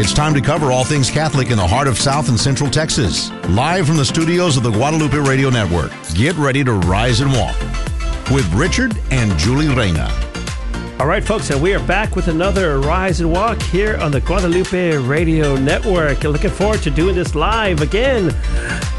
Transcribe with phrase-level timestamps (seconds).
[0.00, 3.32] It's time to cover all things Catholic in the heart of South and Central Texas.
[3.48, 7.60] Live from the studios of the Guadalupe Radio Network, get ready to rise and walk
[8.30, 10.08] with Richard and Julie Reyna.
[11.00, 14.20] All right, folks, and we are back with another Rise and Walk here on the
[14.20, 16.24] Guadalupe Radio Network.
[16.24, 18.34] Looking forward to doing this live again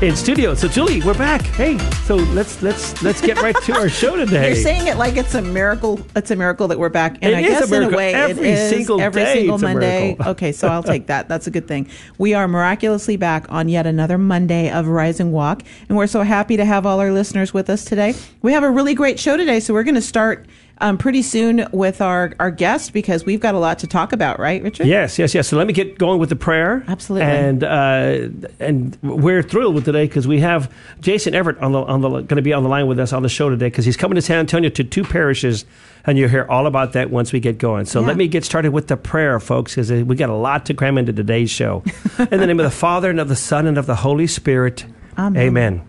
[0.02, 0.54] in studio.
[0.54, 1.42] So, Julie, we're back.
[1.42, 4.48] Hey, so let's let's let's get right to our show today.
[4.48, 6.00] You're saying it like it's a miracle.
[6.16, 8.14] It's a miracle that we're back, It and I is a guess in a way
[8.14, 10.16] Every it is single every day single Monday.
[10.26, 11.28] Okay, so I'll take that.
[11.28, 11.90] That's a good thing.
[12.18, 16.22] We are miraculously back on yet another Monday of Rise and Walk, and we're so
[16.22, 18.14] happy to have all our listeners with us today.
[18.42, 20.46] We have a really great show today, so we're going to start.
[20.82, 24.40] Um, pretty soon with our, our guest because we've got a lot to talk about,
[24.40, 24.88] right, Richard?
[24.88, 25.50] Yes, yes, yes.
[25.50, 26.86] So let me get going with the prayer.
[26.88, 27.28] Absolutely.
[27.28, 28.30] And uh,
[28.62, 32.28] and we're thrilled with today because we have Jason Evert on the on the going
[32.38, 34.22] to be on the line with us on the show today because he's coming to
[34.22, 35.66] San Antonio to two parishes,
[36.06, 37.84] and you'll hear all about that once we get going.
[37.86, 38.08] So Yeah.
[38.08, 40.98] let me get started with the prayer, folks, because we got a lot to cram
[40.98, 41.84] into today's show.
[42.20, 44.86] In the name of the Father and of the Son and of the Holy Spirit.
[45.18, 45.42] Amen.
[45.42, 45.82] Amen.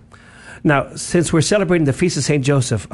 [0.65, 2.89] Now, since we're celebrating the feast of Saint Joseph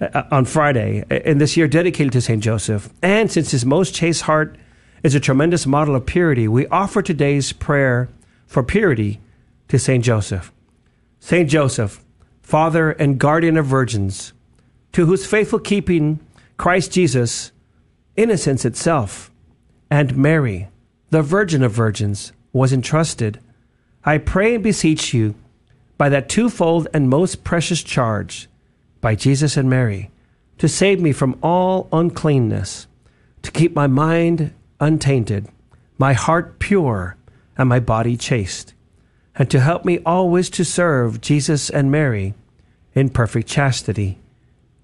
[0.00, 2.42] uh, on Friday, in this year dedicated to St.
[2.42, 2.90] Joseph.
[3.02, 4.56] And since his most chaste heart
[5.02, 8.08] is a tremendous model of purity, we offer today's prayer
[8.46, 9.20] for purity
[9.68, 10.04] to St.
[10.04, 10.52] Joseph.
[11.20, 11.48] St.
[11.48, 12.04] Joseph,
[12.42, 14.32] Father and guardian of virgins,
[14.92, 16.20] to whose faithful keeping
[16.56, 17.52] Christ Jesus,
[18.16, 19.30] innocence itself,
[19.90, 20.68] and Mary,
[21.10, 23.40] the Virgin of Virgins, was entrusted,
[24.04, 25.34] I pray and beseech you,
[25.96, 28.48] by that twofold and most precious charge,
[29.02, 30.10] by Jesus and Mary,
[30.56, 32.86] to save me from all uncleanness,
[33.42, 35.48] to keep my mind untainted,
[35.98, 37.18] my heart pure,
[37.58, 38.72] and my body chaste,
[39.34, 42.32] and to help me always to serve Jesus and Mary
[42.94, 44.18] in perfect chastity.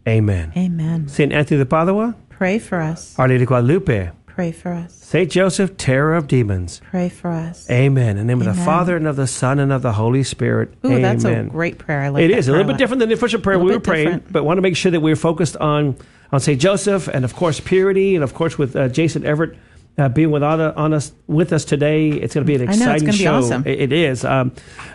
[0.06, 0.52] Amen.
[0.54, 1.08] Amen.
[1.08, 3.18] Saint Anthony of Padua, Pray for us.
[3.18, 4.94] Our Lady Guadalupe, Pray for us.
[4.94, 6.80] Saint Joseph, terror of demons.
[6.92, 7.68] Pray for us.
[7.68, 8.10] Amen.
[8.10, 10.72] In the name of the Father and of the Son and of the Holy Spirit.
[10.86, 11.02] Ooh, Amen.
[11.02, 12.02] that's a great prayer.
[12.02, 14.04] I like It is a little bit different than the official prayer we were praying,
[14.04, 14.32] different.
[14.32, 15.96] but want to make sure that we're focused on
[16.30, 19.56] on Saint Joseph and of course purity, and of course with uh, Jason Evert
[19.98, 22.10] uh, being with on, on us with us today.
[22.10, 23.34] It's going to be an exciting I know, it's gonna be show.
[23.34, 23.62] awesome.
[23.66, 24.24] It- it is.
[24.24, 24.52] Um,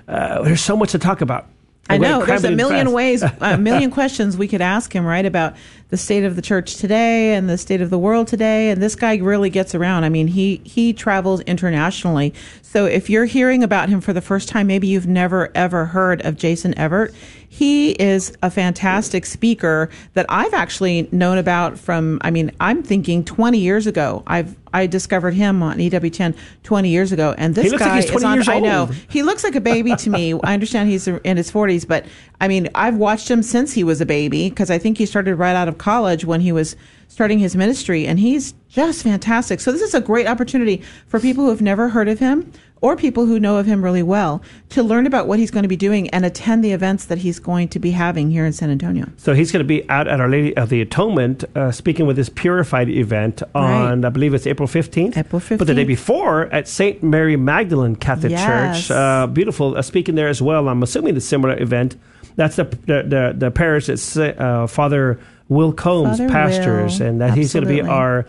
[0.08, 1.48] uh, there's so much to talk about.
[1.90, 2.26] I know.
[2.26, 2.96] There's a million fast.
[2.96, 5.56] ways, a million questions we could ask him, right, about
[5.90, 8.70] the state of the church today and the state of the world today.
[8.70, 10.06] And this guy really gets around.
[10.06, 12.34] I mean, he he travels internationally.
[12.62, 16.26] So if you're hearing about him for the first time, maybe you've never ever heard
[16.26, 17.14] of Jason Evert.
[17.53, 22.18] He is a fantastic speaker that I've actually known about from.
[22.22, 24.24] I mean, I'm thinking 20 years ago.
[24.25, 27.96] I've I discovered him on EWTN 20 years ago, and this He looks like guy
[27.97, 28.50] he's is 20 on.
[28.50, 30.34] I know he looks like a baby to me.
[30.44, 32.08] I understand he's in his 40s, but
[32.42, 35.36] I mean, I've watched him since he was a baby because I think he started
[35.36, 36.75] right out of college when he was
[37.08, 39.59] starting his ministry, and he's just fantastic.
[39.59, 42.52] So, this is a great opportunity for people who have never heard of him
[42.84, 45.70] or people who know of him really well to learn about what he's going to
[45.70, 48.70] be doing and attend the events that he's going to be having here in San
[48.70, 49.08] Antonio.
[49.16, 52.18] So he's going to be out at Our Lady of the Atonement, uh, speaking with
[52.18, 54.06] this Purified event on, Right.
[54.06, 55.16] I believe it's April 15th.
[55.16, 57.02] April But the day before at St.
[57.02, 58.88] Mary Magdalene Catholic Yes.
[58.88, 60.68] Church, uh, beautiful, uh, speaking there as well.
[60.68, 61.96] I'm assuming it's a similar event.
[62.36, 67.22] That's the the, the, the parish that uh, Father Will Combs Father pastors, Will, and
[67.22, 68.26] that he's going to be our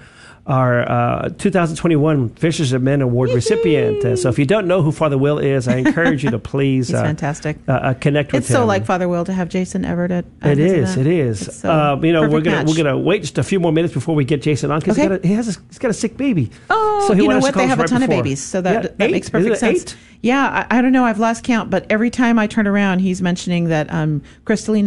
[0.46, 4.04] our uh, 2021 Fishers of Men Award recipient.
[4.04, 6.88] Uh, so if you don't know who Father Will is, I encourage you to please
[6.88, 7.56] He's uh, fantastic.
[7.66, 8.54] uh, uh, connect with It's him.
[8.56, 10.26] It's so like Father Will to have Jason Evert at.
[10.42, 10.96] It is.
[10.98, 11.56] It is.
[11.60, 12.66] So uh, you know, we're gonna match.
[12.68, 15.26] we're gonna wait just a few more minutes before we get Jason on because Okay.
[15.26, 16.50] he has a, he's got a sick baby.
[16.68, 17.54] Oh, So you know wanted us to what?
[17.62, 18.14] They have a ton before.
[18.18, 19.12] of babies, so that Yeah, that eight?
[19.12, 19.82] makes perfect sense.
[19.82, 19.96] eight?
[20.20, 21.04] Yeah, I, I don't know.
[21.04, 24.22] I've lost count, but every time I turn around, he's mentioning that um,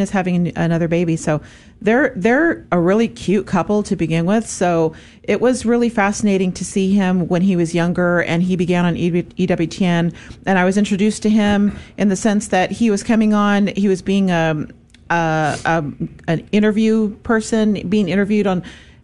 [0.01, 1.16] is having another baby.
[1.16, 1.41] So
[1.81, 4.47] they're they're a really cute couple to begin with.
[4.47, 4.93] So
[5.23, 8.95] it was really fascinating to see him when he was younger, and he began on
[8.95, 10.13] EWTN,
[10.45, 13.67] and I was introduced to him in the sense that he was coming on.
[13.67, 14.69] He was being um,
[15.09, 18.63] uh, um, an interview person, being interviewed on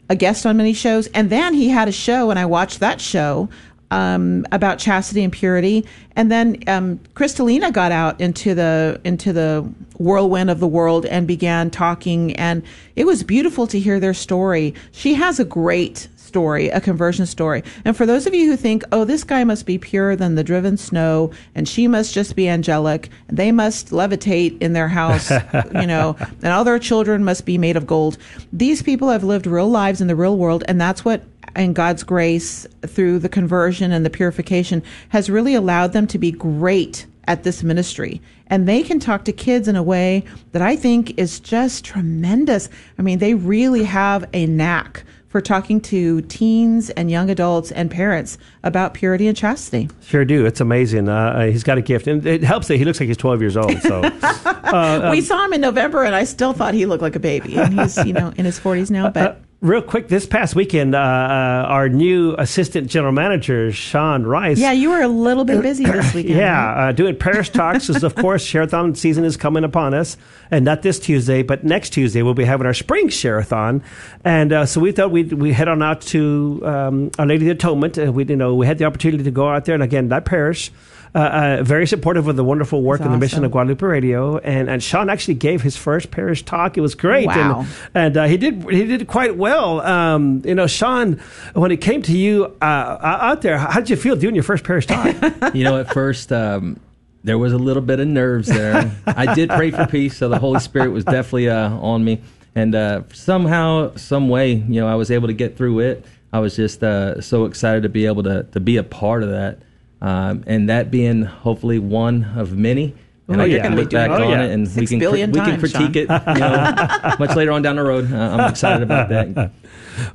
[0.09, 2.99] a guest on many shows, and then he had a show, and I watched that
[2.99, 3.49] show
[3.93, 5.85] um, about chastity and purity,
[6.15, 9.61] and then um, Crystalina got out into the into the
[9.99, 12.63] whirlwind of the world and began talking, and
[12.95, 14.73] it was beautiful to hear their story.
[14.91, 17.63] She has a great story, a conversion story.
[17.85, 20.43] And for those of you who think, oh, this guy must be purer than the
[20.43, 25.29] driven snow, and she must just be angelic, and they must levitate in their house,
[25.75, 28.17] you know, and all their children must be made of gold.
[28.51, 31.21] These people have lived real lives in the real world, and that's what
[31.55, 36.31] and God's grace through the conversion and the purification has really allowed them to be
[36.31, 38.21] great at this ministry.
[38.47, 42.69] And they can talk to kids in a way that I think is just tremendous.
[42.97, 45.03] I mean, they really have a knack
[45.33, 49.89] for talking to teens and young adults and parents about purity and chastity.
[50.03, 50.45] Sure do.
[50.45, 51.09] It's amazing.
[51.09, 53.41] Uh, uh he's got a gift, and it helps that he looks like he's 12
[53.41, 53.81] years old.
[53.81, 57.15] So uh, we um, saw him in November, and I still thought he looked like
[57.15, 59.09] a baby, and he's you know in his 40s now.
[59.09, 64.23] But uh, real quick, this past weekend, uh, uh, our new assistant general manager, Sean
[64.23, 64.59] Rice.
[64.59, 66.37] Yeah, you were a little bit busy this weekend.
[66.37, 66.89] yeah, right?
[66.89, 70.17] uh, doing parish talks because, of course, Share-a-thon season is coming upon us.
[70.51, 73.81] And not this Tuesday, but next Tuesday, we'll be having our spring Share-a-thon.
[74.25, 77.57] And uh, so we thought we'd we head on out to um, Our Lady of
[77.57, 77.97] the Atonement.
[78.13, 79.73] we, you know, we had the opportunity to go out there.
[79.73, 83.19] And again, that parish uh, uh, very supportive of the wonderful work That's and awesome.
[83.19, 84.37] the mission of Guadalupe Radio.
[84.37, 86.77] And, and Sean actually gave his first parish talk.
[86.77, 87.27] It was great.
[87.27, 87.61] Wow.
[87.61, 89.81] And, and uh, he did he did quite well.
[89.81, 91.19] Um, you know, Sean,
[91.53, 94.63] when it came to you uh, out there, how did you feel doing your first
[94.63, 95.15] parish talk?
[95.53, 96.31] you know, at first.
[96.31, 96.79] Um,
[97.25, 98.91] there was a little bit of nerves there.
[99.07, 102.21] I did pray for peace, so the Holy Spirit was definitely uh, on me.
[102.53, 106.05] And uh, somehow, some way, you know, I was able to get through it.
[106.33, 109.29] I was just uh, so excited to be able to to be a part of
[109.29, 109.59] that
[110.03, 112.93] um, and that being hopefully one of many.
[113.29, 114.43] And oh, I get to look back oh, on yeah.
[114.43, 116.21] it, and Six we can we times, can critique Sean.
[116.21, 118.11] it you know, much later on down the road.
[118.11, 119.51] Uh, I'm excited about that.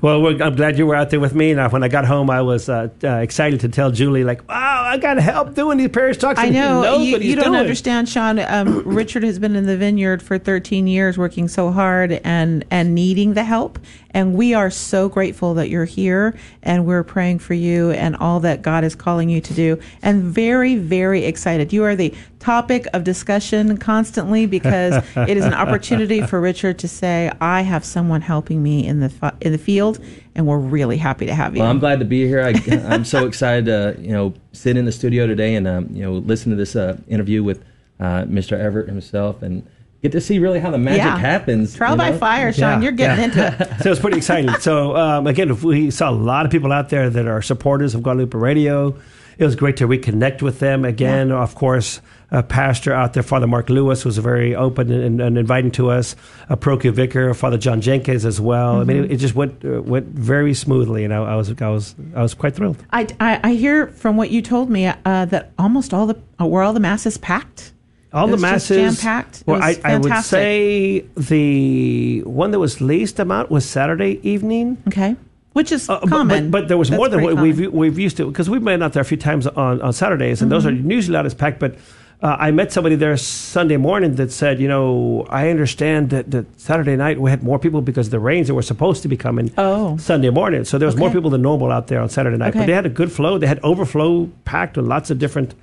[0.01, 1.53] Well, I'm glad you were out there with me.
[1.53, 4.83] And when I got home, I was uh, uh, excited to tell Julie, like, wow,
[4.85, 6.39] I got to help doing these parish talks.
[6.39, 6.99] I know.
[6.99, 7.61] You, you, don't doing.
[7.61, 8.39] understand, Sean.
[8.39, 12.95] Um, Richard has been in the vineyard for 13 years, working so hard and, and
[12.95, 13.79] needing the help.
[14.11, 18.41] And we are so grateful that you're here and we're praying for you and all
[18.41, 19.79] that God is calling you to do.
[20.03, 21.73] And very, very excited.
[21.73, 26.89] You are the topic of discussion constantly because it is an opportunity for Richard to
[26.89, 30.01] say, I have someone helping me in the, in the field
[30.35, 31.61] and we're really happy to have you.
[31.61, 32.41] Well, I'm glad to be here.
[32.41, 32.53] I,
[32.95, 36.15] am so excited to, you know, sit in the studio today and, um, you know,
[36.15, 37.63] listen to this uh, interview with
[38.01, 38.59] uh, Mr.
[38.59, 39.69] Evert himself and,
[40.01, 41.19] get to see really how the magic yeah.
[41.19, 41.75] happens.
[41.75, 42.19] Trial by know?
[42.19, 42.81] fire, Sean.
[42.81, 42.81] Yeah.
[42.83, 43.25] You're getting yeah.
[43.51, 43.81] into it.
[43.83, 44.49] so it's pretty exciting.
[44.61, 48.05] So um, again, we saw a lot of people out there that are supporters of
[48.05, 48.97] Guadalupe Radio.
[49.39, 51.33] It was great to reconnect with them again.
[51.33, 55.71] Of course, a pastor out there, Father Mark Lewis, was very open and, and inviting
[55.73, 56.15] to us.
[56.49, 58.75] A parochial vicar, Father John Jenkins, as well.
[58.75, 58.81] Mm-hmm.
[58.81, 59.13] I mean, it, mm-hmm.
[59.13, 62.35] it, just went uh, went very smoothly, and I, I, was I was I was
[62.35, 62.77] quite thrilled.
[62.91, 66.47] I, I, I hear from what you told me uh, that almost all the uh,
[66.47, 67.73] were all the masses packed.
[68.13, 69.45] All it the masses jam packed.
[69.47, 74.83] Well, I, I, would say the one that was least amount was Saturday evening.
[74.89, 75.17] Okay.
[75.53, 78.17] Which is uh, common, but, but, there was That's more than what we've we've used
[78.19, 80.57] to because we've been out there a few times on, on Saturdays, and mm-hmm.
[80.57, 81.59] those are usually not as packed.
[81.59, 81.77] But
[82.21, 86.61] uh, I met somebody there Sunday morning that said, you know, I understand that, that
[86.61, 89.53] Saturday night we had more people because the rains that were supposed to be coming
[89.57, 89.97] oh.
[89.99, 90.65] Sunday morning.
[90.65, 91.01] So there was okay.
[91.01, 92.51] more people than normal out there on Saturday night.
[92.51, 92.61] Okay.
[92.61, 93.39] But they had a good flow.
[93.39, 95.55] They had overflow packed with lots of different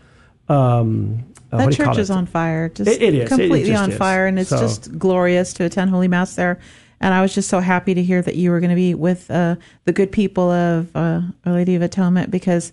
[0.47, 2.69] um, uh, that church is on fire.
[2.69, 3.97] Just it, it is completely it on is.
[3.97, 4.59] fire, and it's so.
[4.59, 6.59] just glorious to attend Holy Mass there.
[7.01, 9.29] And I was just so happy to hear that you were going to be with
[9.29, 12.71] uh, the good people of uh, Our Lady of Atonement because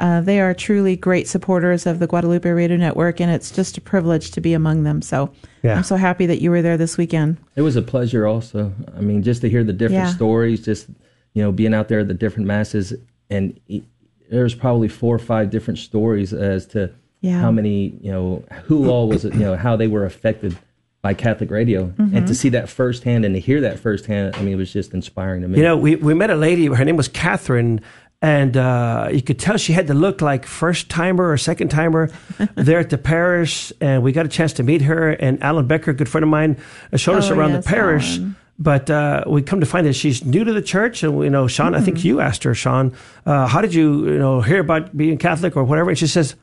[0.00, 3.80] uh, they are truly great supporters of the Guadalupe Radio Network, and it's just a
[3.80, 5.02] privilege to be among them.
[5.02, 5.30] So
[5.62, 5.76] yeah.
[5.76, 7.36] I'm so happy that you were there this weekend.
[7.54, 8.72] It was a pleasure, also.
[8.96, 10.14] I mean, just to hear the different yeah.
[10.14, 10.88] stories, just
[11.34, 12.92] you know, being out there at the different masses,
[13.28, 13.60] and
[14.30, 17.40] there's probably four or five different stories as to yeah.
[17.40, 20.56] how many, you know, who all was, you know, how they were affected
[21.02, 21.86] by Catholic radio.
[21.86, 22.16] Mm-hmm.
[22.16, 24.92] And to see that firsthand and to hear that firsthand, I mean, it was just
[24.92, 25.58] inspiring to me.
[25.58, 27.80] You know, we, we met a lady, her name was Catherine,
[28.22, 32.10] and uh, you could tell she had to look like first timer or second timer
[32.54, 33.72] there at the parish.
[33.80, 35.10] And we got a chance to meet her.
[35.10, 36.58] And Alan Becker, a good friend of mine,
[36.96, 38.18] showed oh, us around yes, the parish.
[38.18, 38.36] Alan.
[38.58, 41.46] But uh, we come to find that she's new to the church, and you know,
[41.46, 41.72] Sean.
[41.72, 41.74] Mm-hmm.
[41.76, 42.08] I think mm-hmm.
[42.08, 45.64] you asked her, Sean, uh, how did you, you know, hear about being Catholic or
[45.64, 45.88] whatever?
[45.88, 46.34] And she says,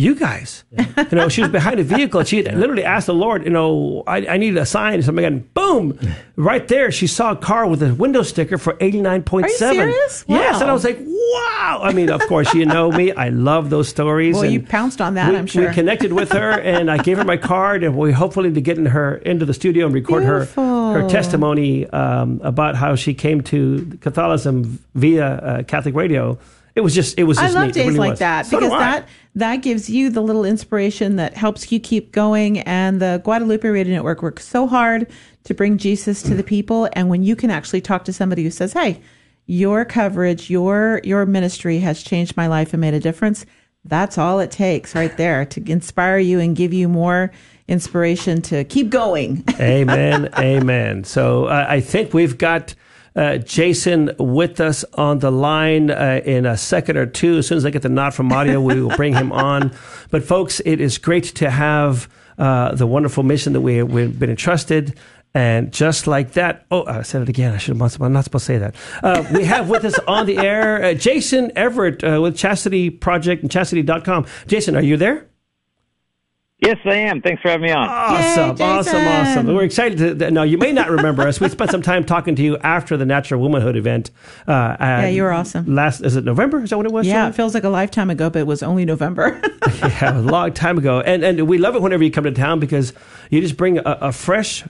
[0.00, 0.64] you guys.
[0.70, 0.86] Yeah.
[1.10, 2.22] You know, she was behind a vehicle.
[2.24, 2.54] She yeah.
[2.54, 4.94] literally asked the Lord, you know, I, I need a sign.
[4.94, 5.98] And something, and boom,
[6.36, 9.90] right there, she saw a car with a window sticker for eighty nine point seven.
[9.90, 10.60] Yes, wow.
[10.60, 11.80] and I was like, wow.
[11.82, 13.12] I mean, of course, you know me.
[13.12, 14.36] I love those stories.
[14.36, 15.30] Well, you pounced on that.
[15.30, 15.68] We, I'm sure.
[15.68, 18.78] We connected with her, and I gave her my card, and we hopefully to get
[18.78, 20.64] in her into the studio and record Beautiful.
[20.64, 26.38] her her testimony um, about how she came to Catholicism via uh, Catholic radio
[26.80, 27.36] it was just it was.
[27.36, 27.74] Just I love neat.
[27.74, 28.18] days really like was.
[28.20, 32.60] that so because that that gives you the little inspiration that helps you keep going.
[32.60, 35.06] And the Guadalupe Radio Network works so hard
[35.44, 36.88] to bring Jesus to the people.
[36.94, 39.02] And when you can actually talk to somebody who says, "Hey,
[39.44, 43.44] your coverage, your your ministry has changed my life and made a difference,"
[43.84, 47.30] that's all it takes right there to inspire you and give you more
[47.68, 49.44] inspiration to keep going.
[49.60, 50.30] amen.
[50.38, 51.04] Amen.
[51.04, 52.74] So uh, I think we've got
[53.20, 57.36] uh, Jason with us on the line uh, in a second or two.
[57.36, 59.72] As soon as I get the nod from audio, we will bring him on.
[60.10, 62.08] But folks, it is great to have
[62.38, 64.98] uh, the wonderful mission that we, we've been entrusted.
[65.34, 67.52] And just like that, oh, I said it again.
[67.52, 67.72] I should.
[67.72, 68.74] I'm not supposed to say that.
[69.02, 73.50] Uh, we have with us on the air uh, Jason Evert with Chastity Project and
[73.50, 74.26] Chastity.com.
[74.46, 75.26] Jason, are you there?
[76.60, 77.22] Yes, I am.
[77.22, 77.88] Thanks for having me on.
[77.88, 79.46] Awesome, Yay, awesome, awesome.
[79.46, 80.30] We're excited to.
[80.30, 81.40] No, you may not remember us.
[81.40, 84.10] We spent some time talking to you after the Natural Womanhood event.
[84.46, 85.74] Uh, yeah, you were awesome.
[85.74, 86.62] Last is it November?
[86.62, 87.06] Is that what it was?
[87.06, 89.40] Yeah, it feels like a lifetime ago, but it was only November.
[89.78, 91.00] yeah, a long time ago.
[91.00, 92.92] And and we love it whenever you come to town because
[93.30, 94.64] you just bring a, a fresh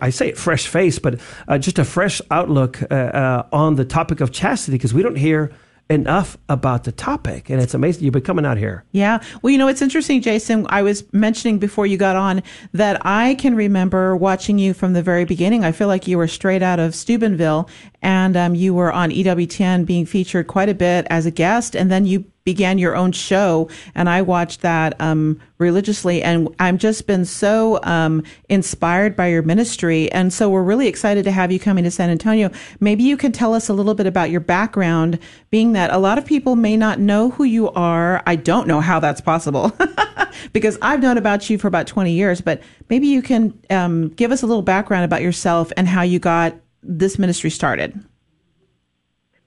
[0.00, 3.84] I say it fresh face, but uh, just a fresh outlook uh, uh, on the
[3.84, 5.52] topic of chastity because we don't hear
[5.88, 7.48] enough about the topic.
[7.48, 8.84] And it's amazing you've been coming out here.
[8.92, 9.22] Yeah.
[9.40, 10.66] Well, you know, it's interesting, Jason.
[10.68, 15.02] I was mentioning before you got on that I can remember watching you from the
[15.02, 15.64] very beginning.
[15.64, 17.68] I feel like you were straight out of Steubenville
[18.06, 21.74] and um, you were on EWTN being featured quite a bit as a guest.
[21.74, 26.22] And then you began your own show, and I watched that um, religiously.
[26.22, 31.24] And I've just been so um, inspired by your ministry, and so we're really excited
[31.24, 32.52] to have you coming to San Antonio.
[32.78, 35.18] Maybe you can tell us a little bit about your background,
[35.50, 38.22] being that a lot of people may not know who you are.
[38.24, 39.76] I don't know how that's possible.
[40.52, 44.30] because I've known about you for about 20 years, but maybe you can um, give
[44.30, 46.54] us a little background about yourself and how you got
[46.86, 47.98] this ministry started.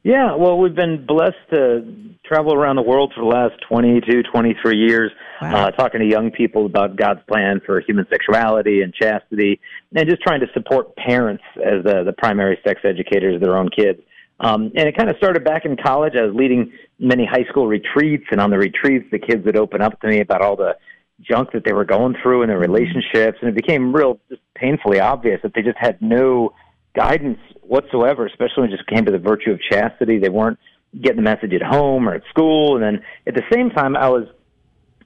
[0.03, 4.77] Yeah, well, we've been blessed to travel around the world for the last 22, 23
[4.77, 5.67] years, wow.
[5.67, 9.60] uh, talking to young people about God's plan for human sexuality and chastity,
[9.93, 13.69] and just trying to support parents as the, the primary sex educators of their own
[13.69, 14.00] kids.
[14.39, 16.13] Um, and it kind of started back in college.
[16.17, 19.81] I was leading many high school retreats, and on the retreats, the kids would open
[19.81, 20.77] up to me about all the
[21.22, 25.01] junk that they were going through in their relationships, and it became real, just painfully
[25.01, 26.53] obvious that they just had no
[26.99, 30.19] guidance whatsoever, especially when it just came to the virtue of chastity.
[30.19, 30.59] They weren't
[31.01, 32.75] getting the message at home or at school.
[32.75, 34.27] And then at the same time, I was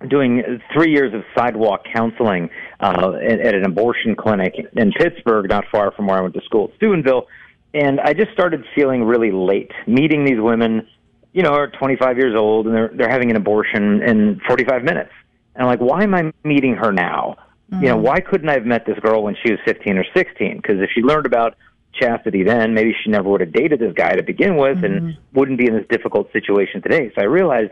[0.10, 0.42] doing
[0.74, 5.92] three years of sidewalk counseling uh, at, at an abortion clinic in Pittsburgh, not far
[5.92, 7.28] from where I went to school at Steubenville.
[7.76, 10.88] And I just started feeling really late, meeting these women,
[11.32, 15.12] you know, are 25 years old and they're they're having an abortion in 45 minutes.
[15.56, 17.38] And I'm like, why am I meeting her now?
[17.72, 17.84] Mm-hmm.
[17.84, 18.02] You know, mm.
[18.02, 20.58] why couldn't I have met this girl when she was 15 or 16?
[20.58, 21.56] Because if she learned about
[21.94, 24.86] chastity then, maybe she never would have dated this guy to begin with mm-hmm.
[24.86, 27.12] and wouldn't be in this difficult situation today.
[27.16, 27.72] So I realized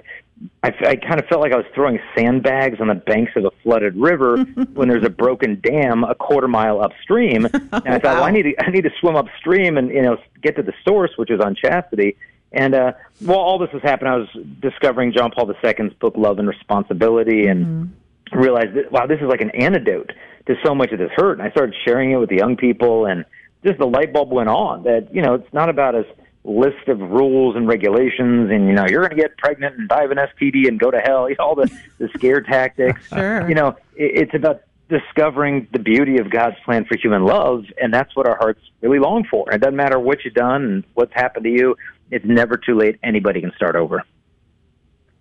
[0.63, 3.51] I, I kind of felt like I was throwing sandbags on the banks of a
[3.63, 4.37] flooded river
[4.73, 7.47] when there's a broken dam a quarter mile upstream.
[7.73, 8.15] And I thought, wow.
[8.15, 10.73] well, I need to, I need to swim upstream and you know get to the
[10.85, 12.17] source, which is on chastity.
[12.51, 14.27] And uh, while all this was happening, I was
[14.59, 18.37] discovering John Paul II's book, Love and Responsibility, and mm-hmm.
[18.37, 20.11] realized that wow, this is like an antidote
[20.47, 21.39] to so much of this hurt.
[21.39, 23.25] And I started sharing it with the young people and
[23.63, 26.06] just the light bulb went on that you know it's not about a
[26.44, 30.03] list of rules and regulations and you know you're going to get pregnant and die
[30.03, 33.01] of an STD and go to hell you know, all the the scare tactics.
[33.10, 33.48] Sure.
[33.48, 37.94] you know it, it's about discovering the beauty of God's plan for human love and
[37.94, 39.50] that's what our hearts really long for.
[39.51, 41.75] It doesn't matter what you've done and what's happened to you
[42.12, 44.03] it's never too late anybody can start over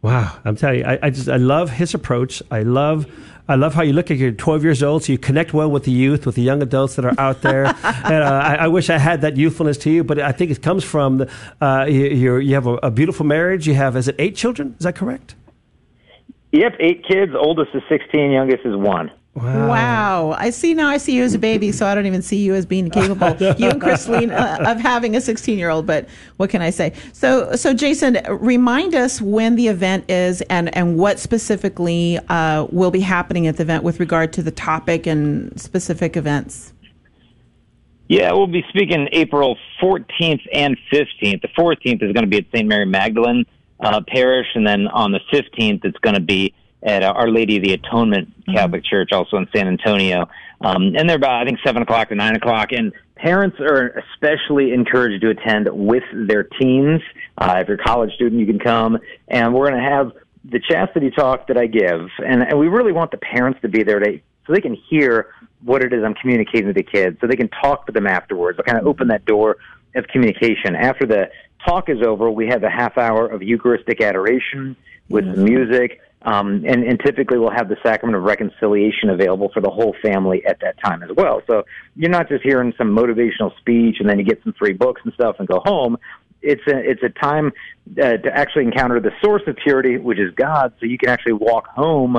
[0.03, 3.07] wow i'm telling you i, I just i love his approach i love
[3.51, 5.83] I love how you look at you're 12 years old, so you connect well with
[5.83, 7.65] the youth, with the young adults that are out there.
[7.83, 10.63] and uh, I, I, wish I had that youthfulness to you, but I think it
[10.63, 13.67] comes from the, uh, you, you have a, a, beautiful marriage.
[13.67, 14.77] You have, is it eight children?
[14.79, 15.35] Is that correct?
[16.53, 17.33] Yep, eight kids.
[17.35, 19.11] Oldest is 16, youngest is one.
[19.35, 19.69] Wow.
[19.69, 20.37] wow.
[20.37, 22.55] I see now I see you as a baby, so I don't even see you
[22.55, 25.87] as being capable, you and Christine, uh, of having a 16 year old.
[25.87, 26.95] But what can I say?
[27.13, 32.91] So, so Jason, remind us when the event is and, and what specifically uh, will
[32.91, 36.73] be happening at the event with regard to the topic and specific events.
[38.09, 41.43] Yeah, we'll be speaking April 14th and 15th.
[41.43, 42.67] The 14th is going to be at St.
[42.67, 43.47] Mary Magdalene
[43.79, 47.57] uh, Parish, and then on the 15th, it's going to be at uh, Our Lady
[47.57, 48.55] of the Atonement mm-hmm.
[48.55, 48.91] Catholic mm-hmm.
[48.91, 50.29] Church, also in San Antonio.
[50.63, 52.73] Um, and they're about, I think, 7 o'clock to 9 o'clock.
[52.73, 57.01] And parents are especially encouraged to attend with their teens.
[57.39, 58.99] Uh, if you're a college student, you can come.
[59.29, 60.13] And we're going to have
[60.45, 62.09] the chastity talk that I give.
[62.19, 65.33] And, and we really want the parents to be there to, so they can hear
[65.63, 68.59] what it is I'm communicating to the kids, so they can talk to them afterwards.
[68.59, 69.59] I'll kind of open that door
[69.95, 70.75] of communication.
[70.75, 71.31] After the
[71.67, 74.77] talk is over, we have a half hour of Eucharistic adoration
[75.09, 75.45] with mm-hmm.
[75.45, 79.95] music um, and, and typically we'll have the sacrament of reconciliation available for the whole
[80.03, 81.41] family at that time as well.
[81.47, 81.65] So
[81.97, 85.15] you're not just hearing some motivational speech and then you get some free books and
[85.15, 85.97] stuff and go home.
[86.43, 87.53] It's a it's a time
[88.03, 90.73] uh, to actually encounter the source of purity, which is God.
[90.81, 92.19] So you can actually walk home,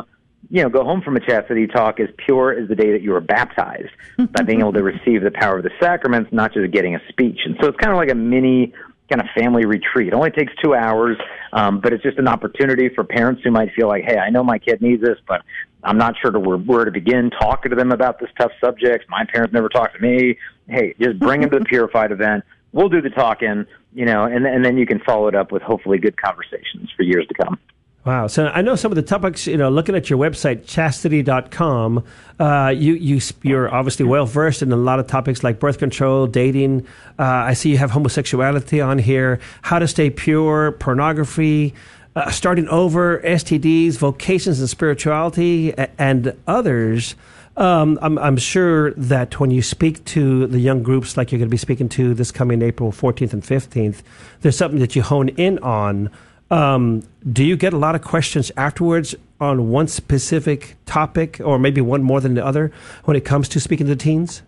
[0.49, 3.11] you know, go home from a chastity talk as pure as the day that you
[3.11, 6.95] were baptized by being able to receive the power of the sacraments, not just getting
[6.95, 7.39] a speech.
[7.45, 8.73] And so it's kind of like a mini
[9.11, 10.07] kind of family retreat.
[10.07, 11.17] It only takes two hours,
[11.51, 14.43] um, but it's just an opportunity for parents who might feel like, hey, I know
[14.43, 15.41] my kid needs this, but
[15.83, 19.05] I'm not sure to where, where to begin talking to them about this tough subject.
[19.09, 20.37] My parents never talked to me.
[20.69, 22.43] Hey, just bring them to the Purified event.
[22.71, 25.61] We'll do the talking, you know, and, and then you can follow it up with
[25.61, 27.59] hopefully good conversations for years to come.
[28.03, 28.25] Wow.
[28.25, 32.03] So I know some of the topics, you know, looking at your website, chastity.com,
[32.39, 36.25] uh, you, you, you're obviously well versed in a lot of topics like birth control,
[36.25, 36.87] dating.
[37.19, 41.75] Uh, I see you have homosexuality on here, how to stay pure, pornography,
[42.15, 47.15] uh, starting over, STDs, vocations and spirituality, and others.
[47.55, 51.49] Um, I'm, I'm, sure that when you speak to the young groups like you're going
[51.49, 54.01] to be speaking to this coming April 14th and 15th,
[54.39, 56.09] there's something that you hone in on.
[56.51, 61.79] Um, do you get a lot of questions afterwards on one specific topic, or maybe
[61.79, 62.71] one more than the other,
[63.05, 64.43] when it comes to speaking to teens?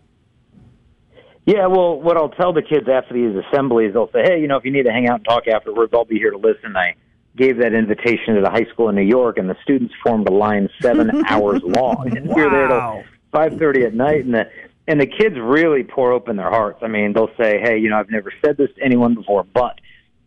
[1.45, 4.57] Yeah, well, what I'll tell the kids after these assemblies, they'll say, "Hey, you know,
[4.57, 6.95] if you need to hang out and talk afterwards, I'll be here to listen." I
[7.35, 10.31] gave that invitation to the high school in New York, and the students formed a
[10.31, 12.35] line seven hours long, and wow.
[12.35, 14.49] we were there till five thirty at night, and the
[14.87, 16.79] and the kids really pour open their hearts.
[16.81, 19.79] I mean, they'll say, "Hey, you know, I've never said this to anyone before, but."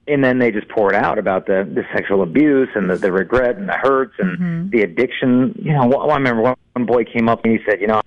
[0.09, 3.13] And then they just pour it out about the the sexual abuse and the, the
[3.13, 4.71] regret and the hurts and mm-hmm.
[4.71, 5.55] the addiction.
[5.63, 8.03] You know, well, I remember one boy came up and he said, you know,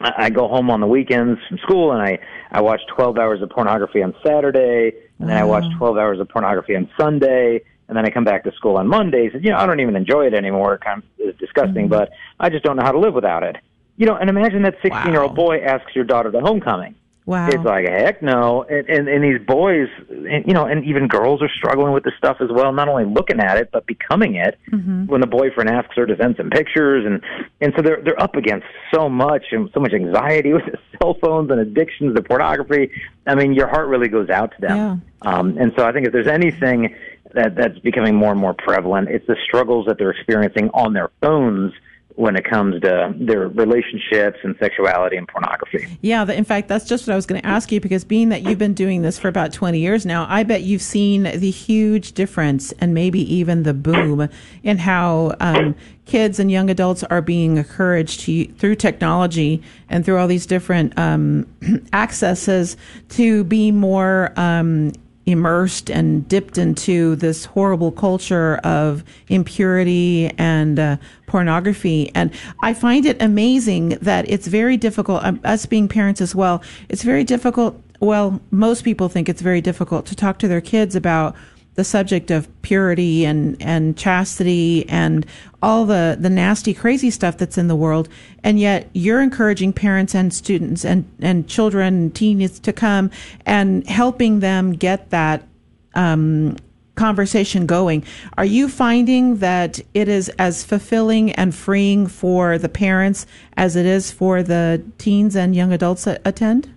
[0.00, 2.18] I, I go home on the weekends from school and I
[2.50, 6.28] I watch 12 hours of pornography on Saturday and then I watch 12 hours of
[6.28, 9.32] pornography on Sunday and then I come back to school on Mondays.
[9.34, 10.74] And, you know, I don't even enjoy it anymore.
[10.74, 11.88] It kind of is disgusting, mm-hmm.
[11.88, 13.56] but I just don't know how to live without it.
[13.96, 16.94] You know, and imagine that 16 year old boy asks your daughter to homecoming.
[17.26, 17.48] Wow.
[17.48, 21.40] It's like heck no, and and, and these boys, and, you know, and even girls
[21.40, 22.70] are struggling with this stuff as well.
[22.72, 24.58] Not only looking at it, but becoming it.
[24.70, 25.06] Mm-hmm.
[25.06, 27.22] When the boyfriend asks her to send some pictures, and
[27.62, 31.14] and so they're they're up against so much and so much anxiety with the cell
[31.14, 32.90] phones and addictions to pornography.
[33.26, 35.02] I mean, your heart really goes out to them.
[35.24, 35.32] Yeah.
[35.32, 36.94] Um, and so I think if there's anything
[37.32, 41.10] that that's becoming more and more prevalent, it's the struggles that they're experiencing on their
[41.22, 41.72] phones
[42.16, 45.98] when it comes to their relationships and sexuality and pornography.
[46.00, 48.42] Yeah, in fact, that's just what I was going to ask you because being that
[48.42, 52.12] you've been doing this for about 20 years now, I bet you've seen the huge
[52.12, 54.28] difference and maybe even the boom
[54.62, 55.74] in how um,
[56.06, 60.96] kids and young adults are being encouraged to, through technology and through all these different
[60.96, 61.46] um,
[61.92, 62.76] accesses
[63.08, 64.92] to be more um,
[65.26, 72.10] immersed and dipped into this horrible culture of impurity and uh, pornography.
[72.14, 72.30] And
[72.62, 77.02] I find it amazing that it's very difficult, um, us being parents as well, it's
[77.02, 77.80] very difficult.
[78.00, 81.34] Well, most people think it's very difficult to talk to their kids about
[81.74, 85.26] the subject of purity and, and chastity and
[85.62, 88.08] all the, the nasty, crazy stuff that's in the world.
[88.42, 93.10] And yet you're encouraging parents and students and, and children and teens to come
[93.44, 95.46] and helping them get that
[95.94, 96.56] um,
[96.94, 98.04] conversation going.
[98.38, 103.86] Are you finding that it is as fulfilling and freeing for the parents as it
[103.86, 106.73] is for the teens and young adults that attend?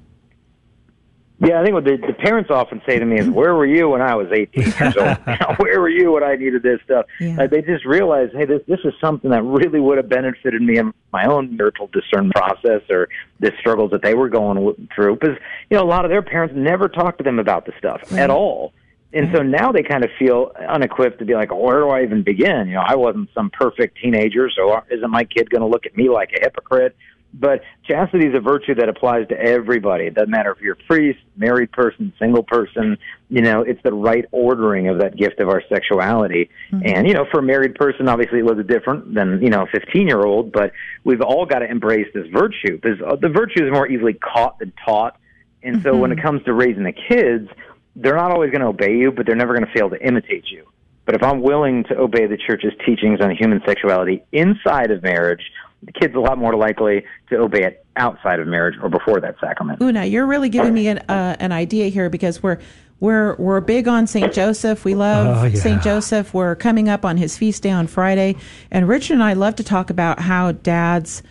[1.39, 3.89] Yeah, I think what the, the parents often say to me is, "Where were you
[3.89, 5.17] when I was 18 years old?
[5.59, 7.43] Where were you when I needed this stuff?" Yeah.
[7.43, 10.79] Uh, they just realize, hey, this this is something that really would have benefited me
[10.79, 15.17] in my own marital discernment process or the struggles that they were going through.
[15.17, 15.37] Because
[15.69, 18.21] you know, a lot of their parents never talked to them about the stuff right.
[18.21, 18.73] at all.
[19.13, 22.23] And so now they kind of feel unequipped to be like, where do I even
[22.23, 22.67] begin?
[22.67, 25.95] You know, I wasn't some perfect teenager, so isn't my kid going to look at
[25.95, 26.95] me like a hypocrite?
[27.39, 30.05] But chastity is a virtue that applies to everybody.
[30.05, 32.97] It doesn't matter if you're a priest, married person, single person.
[33.29, 36.49] You know, it's the right ordering of that gift of our sexuality.
[36.71, 36.87] Mm-hmm.
[36.87, 39.67] And you know, for a married person, obviously it was different than you know a
[39.67, 40.51] 15 year old.
[40.51, 40.71] But
[41.03, 44.57] we've all got to embrace this virtue because uh, the virtue is more easily caught
[44.59, 45.19] than taught.
[45.61, 45.99] And so mm-hmm.
[45.99, 47.49] when it comes to raising the kids,
[47.95, 50.45] they're not always going to obey you, but they're never going to fail to imitate
[50.49, 50.65] you.
[51.05, 55.41] But if I'm willing to obey the church's teachings on human sexuality inside of marriage,
[55.83, 59.35] the kid's a lot more likely to obey it outside of marriage or before that
[59.39, 59.81] sacrament.
[59.81, 62.59] Una, you're really giving me an uh, an idea here because we're
[62.99, 64.83] we're we're big on Saint Joseph.
[64.83, 65.59] We love oh, yeah.
[65.59, 66.33] Saint Joseph.
[66.33, 68.35] We're coming up on his feast day on Friday,
[68.71, 71.21] and Richard and I love to talk about how dads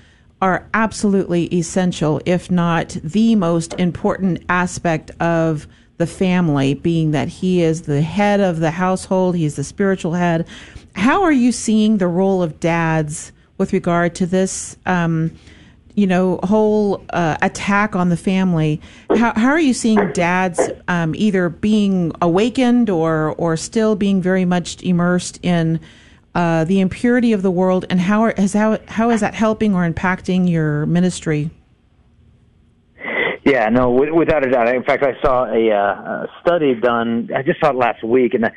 [0.43, 7.63] are absolutely essential, if not the most important aspect of the family, being that he
[7.63, 10.47] is the head of the household, he's the spiritual head.
[10.95, 13.33] How are you seeing the role of dads?
[13.59, 15.31] With regard to this, um,
[15.95, 18.81] you know, whole uh, attack on the family.
[19.17, 24.45] How, how are you seeing dads um, either being awakened or or still being very
[24.45, 25.81] much immersed in
[26.35, 29.91] uh, the impurity of the world, and how is how how is that helping or
[29.91, 31.51] impacting your ministry?
[33.43, 34.75] Yeah, no, without a doubt.
[34.75, 37.31] In fact, I saw a, uh, study done.
[37.35, 38.51] I just saw it last week, and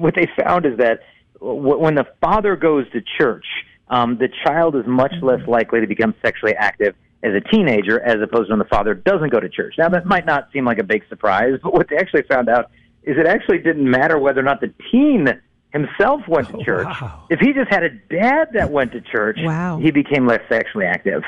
[0.00, 1.00] what they found is that
[1.40, 3.44] when the father goes to church,
[3.90, 5.26] um, the child is much mm-hmm.
[5.26, 8.94] less likely to become sexually active as a teenager as opposed to when the father
[8.94, 9.74] doesn't go to church.
[9.76, 12.70] Now, that might not seem like a big surprise, but what they actually found out
[13.02, 15.28] is it actually didn't matter whether or not the teen
[15.72, 16.86] himself went to oh, church.
[16.86, 17.26] wow.
[17.28, 19.78] If he just had a dad that went to church, wow.
[19.78, 21.22] he became less sexually active.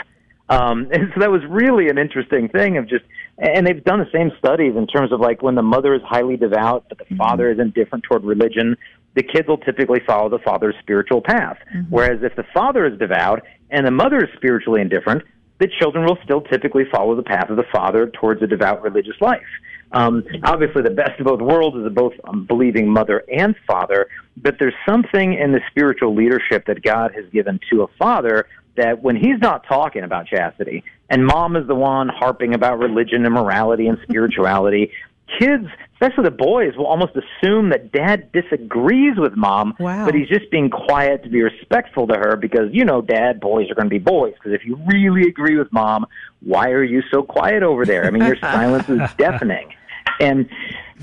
[0.48, 3.04] Um, and so that was really an interesting thing of just,
[3.38, 6.36] and they've done the same studies in terms of like when the mother is highly
[6.36, 7.16] devout, but the mm-hmm.
[7.16, 8.76] father is indifferent toward religion,
[9.14, 11.58] the kids will typically follow the father's spiritual path.
[11.74, 11.90] Mm-hmm.
[11.90, 15.22] Whereas if the father is devout and the mother is spiritually indifferent,
[15.58, 19.14] the children will still typically follow the path of the father towards a devout religious
[19.20, 19.46] life.
[19.92, 24.08] Um, obviously, the best of both worlds is a both um, believing mother and father,
[24.36, 29.02] but there's something in the spiritual leadership that God has given to a father that
[29.02, 33.34] when he's not talking about chastity, and mom is the one harping about religion and
[33.34, 34.90] morality and spirituality,
[35.38, 40.04] kids, especially the boys, will almost assume that dad disagrees with mom, wow.
[40.04, 43.70] but he's just being quiet to be respectful to her because, you know, dad, boys
[43.70, 44.34] are going to be boys.
[44.34, 46.06] Because if you really agree with mom,
[46.40, 48.04] why are you so quiet over there?
[48.04, 49.74] I mean, your silence is deafening.
[50.20, 50.48] And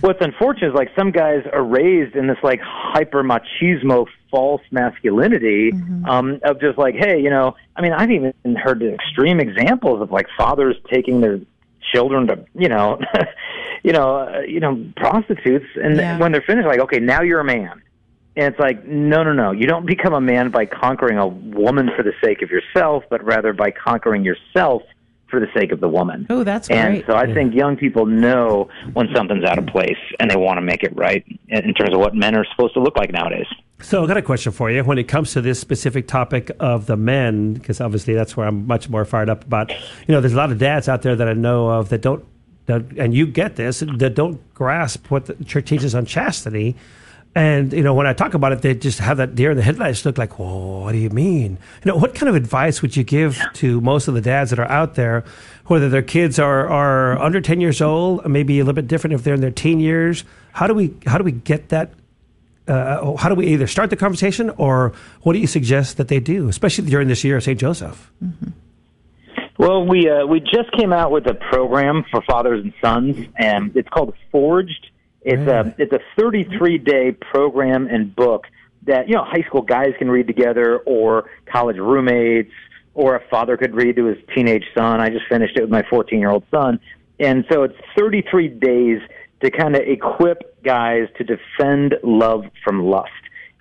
[0.01, 5.71] what's unfortunate is like some guys are raised in this like hyper machismo false masculinity
[5.71, 6.05] mm-hmm.
[6.05, 10.11] um, of just like, hey, you know, I mean, I've even heard extreme examples of
[10.11, 11.39] like fathers taking their
[11.93, 12.99] children to, you know,
[13.83, 16.17] you know, uh, you know, prostitutes, and yeah.
[16.17, 17.81] when they're finished, like, okay, now you're a man.
[18.35, 19.51] And it's like, no, no, no.
[19.51, 23.23] You don't become a man by conquering a woman for the sake of yourself, but
[23.23, 24.83] rather by conquering yourself
[25.29, 26.25] for the sake of the woman.
[26.29, 26.77] Oh, that's great.
[26.77, 30.57] and so I think young people know when something's out of place and they want
[30.57, 33.47] to make it right in terms of what men are supposed to look like nowadays.
[33.81, 34.83] So, I got a question for you.
[34.83, 38.67] When it comes to this specific topic of the men, because obviously that's where I'm
[38.67, 39.71] much more fired up about.
[39.71, 39.77] You
[40.09, 42.25] know, there's a lot of dads out there that I know of that don't,
[42.65, 46.75] that, and you get this, that don't grasp what the church teaches on chastity.
[47.35, 49.63] And you know, when I talk about it, they just have that deer in the
[49.63, 52.97] headlights look like, "Whoa, what do you mean?" You know, what kind of advice would
[52.97, 55.23] you give to most of the dads that are out there,
[55.67, 59.23] whether their kids are are under ten years old, maybe a little bit different if
[59.23, 60.23] they're in their teen years?
[60.53, 61.91] How do we how do we get that?
[62.69, 66.19] Uh, how do we either start the conversation, or what do you suggest that they
[66.19, 67.60] do, especially during this year of St.
[67.60, 68.12] Joseph?
[68.23, 68.49] Mm-hmm.
[69.58, 73.75] Well, we uh, we just came out with a program for fathers and sons, and
[73.75, 74.89] it's called Forged
[75.21, 78.47] it's a it's a 33 day program and book
[78.84, 82.51] that you know high school guys can read together, or college roommates,
[82.93, 85.01] or a father could read to his teenage son.
[85.01, 86.79] I just finished it with my 14 year old son,
[87.19, 89.01] and so it's 33 days
[89.41, 93.11] to kind of equip guys to defend love from lust.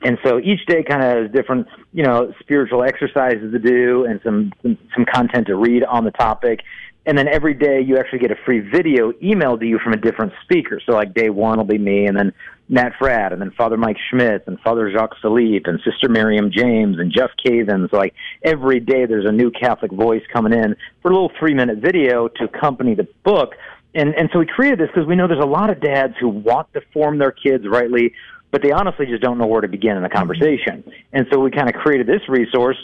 [0.02, 4.20] And so each day kind of has different, you know, spiritual exercises to do and
[4.22, 6.60] some, some some content to read on the topic
[7.08, 9.96] and then every day you actually get a free video emailed to you from a
[9.96, 10.78] different speaker.
[10.84, 12.34] So like day one will be me, and then
[12.68, 16.98] Matt Fradd, and then Father Mike Schmitz, and Father Jacques Philippe, and Sister Miriam James,
[16.98, 17.90] and Jeff Cavins.
[17.90, 21.54] So like every day there's a new Catholic voice coming in for a little three
[21.54, 23.54] minute video to accompany the book.
[23.94, 26.28] And and so we created this because we know there's a lot of dads who
[26.28, 28.12] want to form their kids rightly,
[28.50, 30.84] but they honestly just don't know where to begin in the conversation.
[31.12, 32.76] And so we kind of created this resource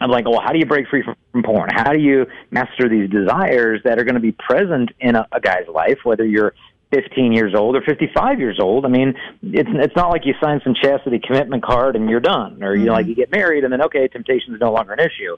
[0.00, 1.70] I'm like, well, how do you break free from porn?
[1.72, 5.40] How do you master these desires that are going to be present in a, a
[5.40, 6.54] guy's life, whether you're
[6.92, 8.86] 15 years old or 55 years old?
[8.86, 12.62] I mean, it's it's not like you sign some chastity commitment card and you're done,
[12.62, 13.10] or you know, like mm-hmm.
[13.10, 15.36] you get married and then okay, temptation is no longer an issue.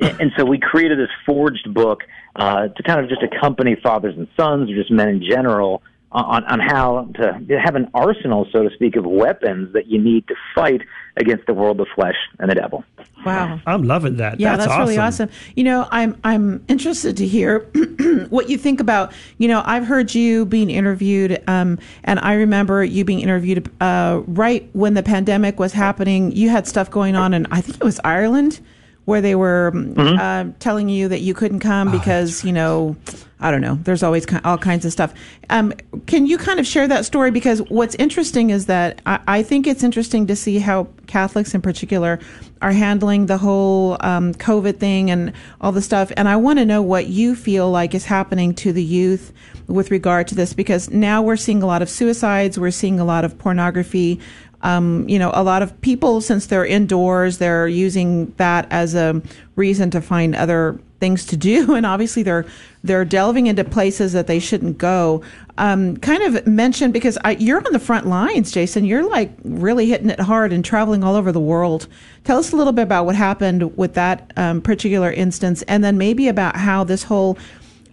[0.00, 2.02] And so we created this forged book
[2.36, 5.82] uh, to kind of just accompany fathers and sons, or just men in general,
[6.14, 10.26] on, on how to have an arsenal, so to speak, of weapons that you need
[10.28, 10.80] to fight
[11.16, 12.84] against the world of flesh and the devil.
[13.26, 14.38] Wow, I'm loving that.
[14.38, 14.80] Yeah, that's, that's awesome.
[14.80, 15.30] really awesome.
[15.56, 17.60] You know, I'm I'm interested to hear
[18.28, 19.12] what you think about.
[19.38, 24.22] You know, I've heard you being interviewed, um, and I remember you being interviewed uh,
[24.26, 26.32] right when the pandemic was happening.
[26.32, 28.60] You had stuff going on, and I think it was Ireland
[29.04, 30.18] where they were mm-hmm.
[30.18, 32.48] uh, telling you that you couldn't come oh, because right.
[32.48, 32.96] you know
[33.44, 33.74] I don't know.
[33.82, 35.12] There's always all kinds of stuff.
[35.50, 35.74] Um,
[36.06, 37.30] can you kind of share that story?
[37.30, 41.60] Because what's interesting is that I, I, think it's interesting to see how Catholics in
[41.60, 42.20] particular
[42.62, 46.10] are handling the whole um, COVID thing and all the stuff.
[46.16, 49.30] And I want to know what you feel like is happening to the youth
[49.66, 53.04] with regard to this, because now we're seeing a lot of suicides, we're seeing a
[53.04, 54.20] lot of pornography.
[54.64, 59.22] Um, you know, a lot of people, since they're indoors, they're using that as a
[59.56, 62.46] reason to find other things to do, and obviously they're
[62.82, 65.22] they're delving into places that they shouldn't go.
[65.56, 68.84] Um, kind of mention because I, you're on the front lines, Jason.
[68.84, 71.86] You're like really hitting it hard and traveling all over the world.
[72.24, 75.98] Tell us a little bit about what happened with that um, particular instance, and then
[75.98, 77.38] maybe about how this whole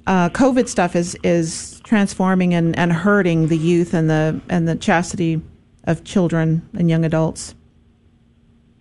[0.08, 4.76] uh, COVID stuff is is transforming and, and hurting the youth and the and the
[4.78, 5.42] chastity
[5.84, 7.56] of children and young adults.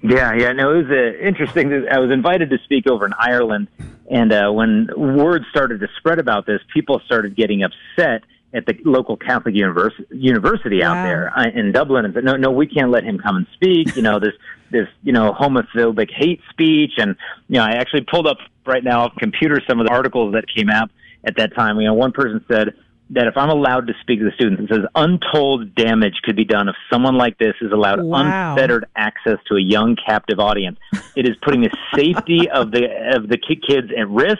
[0.03, 1.87] Yeah, yeah, no, it was uh, interesting.
[1.91, 3.69] I was invited to speak over in Ireland,
[4.11, 8.77] and uh, when word started to spread about this, people started getting upset at the
[8.85, 10.95] local Catholic university, university wow.
[10.95, 13.47] out there uh, in Dublin, and said, "No, no, we can't let him come and
[13.53, 14.33] speak." You know, this
[14.71, 17.15] this you know homophobic hate speech, and
[17.49, 20.45] you know, I actually pulled up right now off computer some of the articles that
[20.55, 20.91] came out
[21.25, 21.79] at that time.
[21.79, 22.75] You know, one person said
[23.11, 26.45] that if I'm allowed to speak to the students, it says untold damage could be
[26.45, 28.53] done if someone like this is allowed wow.
[28.53, 30.79] unfettered access to a young captive audience.
[31.17, 34.39] It is putting the safety of the of the kids at risk,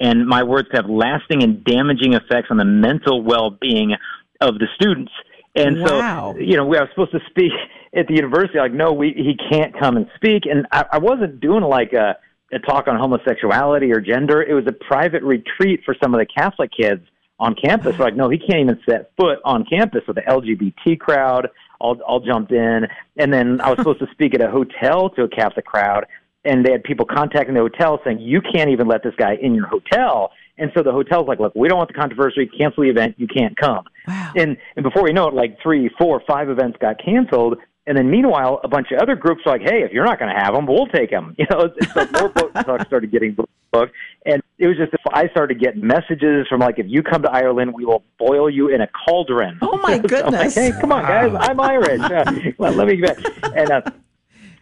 [0.00, 3.94] and my words have lasting and damaging effects on the mental well-being
[4.40, 5.12] of the students.
[5.54, 6.34] And wow.
[6.34, 7.52] so, you know, we are supposed to speak
[7.94, 8.58] at the university.
[8.58, 10.42] Like, no, we he can't come and speak.
[10.46, 12.16] And I, I wasn't doing like a
[12.50, 14.42] a talk on homosexuality or gender.
[14.42, 17.02] It was a private retreat for some of the Catholic kids
[17.38, 17.96] on campus.
[17.98, 21.48] We're like, no, he can't even set foot on campus with the LGBT crowd.
[21.80, 22.88] All, all jumped in.
[23.16, 26.06] And then I was supposed to speak at a hotel to a Catholic crowd.
[26.44, 29.54] And they had people contacting the hotel saying, you can't even let this guy in
[29.54, 30.32] your hotel.
[30.56, 32.46] And so the hotel's like, look, we don't want the controversy.
[32.46, 33.14] Cancel the event.
[33.16, 33.84] You can't come.
[34.08, 34.32] Wow.
[34.36, 37.58] And, and before we know it, like three, four, five events got canceled.
[37.88, 40.32] And then meanwhile, a bunch of other groups are like, hey, if you're not going
[40.32, 41.34] to have them, we'll take them.
[41.38, 43.94] You know, so more book talks started getting booked.
[44.26, 47.72] And it was just, I started getting messages from like, if you come to Ireland,
[47.72, 49.58] we will boil you in a cauldron.
[49.62, 50.54] Oh my goodness.
[50.54, 52.00] so like, hey, come on, guys, I'm Irish.
[52.00, 53.18] Uh, well, let me get
[53.56, 53.80] And, uh,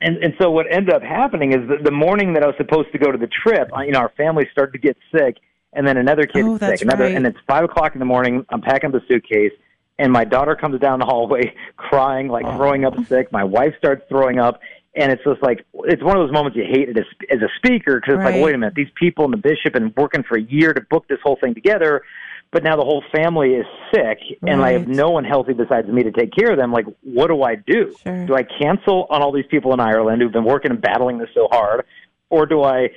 [0.01, 2.93] and and so what ended up happening is the, the morning that I was supposed
[2.93, 5.39] to go to the trip, I, you know, our family started to get sick,
[5.73, 7.15] and then another kid oh, sick, another, right.
[7.15, 8.45] and it's five o'clock in the morning.
[8.51, 9.53] I'm packing up the suitcase,
[9.99, 12.57] and my daughter comes down the hallway crying, like oh.
[12.57, 13.33] throwing up sick.
[13.33, 14.61] My wife starts throwing up,
[14.95, 17.49] and it's just like it's one of those moments you hate it as, as a
[17.57, 18.35] speaker because it's right.
[18.35, 20.81] like, wait a minute, these people and the bishop and working for a year to
[20.91, 22.03] book this whole thing together,
[22.51, 24.39] but now the whole family is sick, right.
[24.47, 26.73] and I have no one healthy besides me to take care of them.
[26.73, 27.95] Like, what do I do?
[28.03, 28.27] Sure.
[28.27, 31.31] Do I cancel on all these people in Ireland who've been working and battling this
[31.35, 31.85] so hard,
[32.31, 32.89] or do I?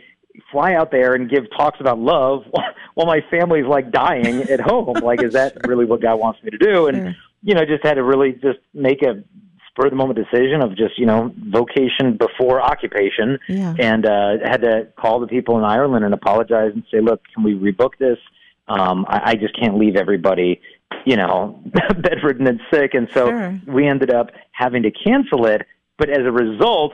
[0.51, 2.43] Fly out there and give talks about love
[2.93, 4.93] while my family's like dying at home.
[5.03, 6.87] like, is that really what God wants me to do?
[6.87, 7.15] And sure.
[7.43, 9.23] you know, just had to really just make a
[9.69, 13.75] spur of the moment decision of just you know vocation before occupation, yeah.
[13.79, 17.43] and uh, had to call the people in Ireland and apologize and say, look, can
[17.43, 18.17] we rebook this?
[18.67, 20.61] Um, I, I just can't leave everybody,
[21.05, 21.61] you know,
[22.01, 23.61] bedridden and sick, and so sure.
[23.67, 25.65] we ended up having to cancel it.
[25.97, 26.93] But as a result,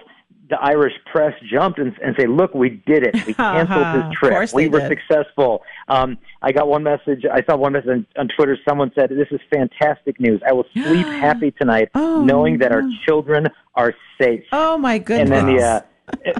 [0.49, 3.13] the Irish press jumped and, and say, "Look, we did it.
[3.25, 4.53] We canceled his trip.
[4.53, 4.97] We were did.
[4.99, 7.25] successful." Um, I got one message.
[7.31, 8.57] I saw one message on, on Twitter.
[8.67, 10.41] Someone said, "This is fantastic news.
[10.47, 15.39] I will sleep happy tonight, oh, knowing that our children are safe." Oh my goodness!
[15.39, 15.63] And then the.
[15.63, 15.81] Uh,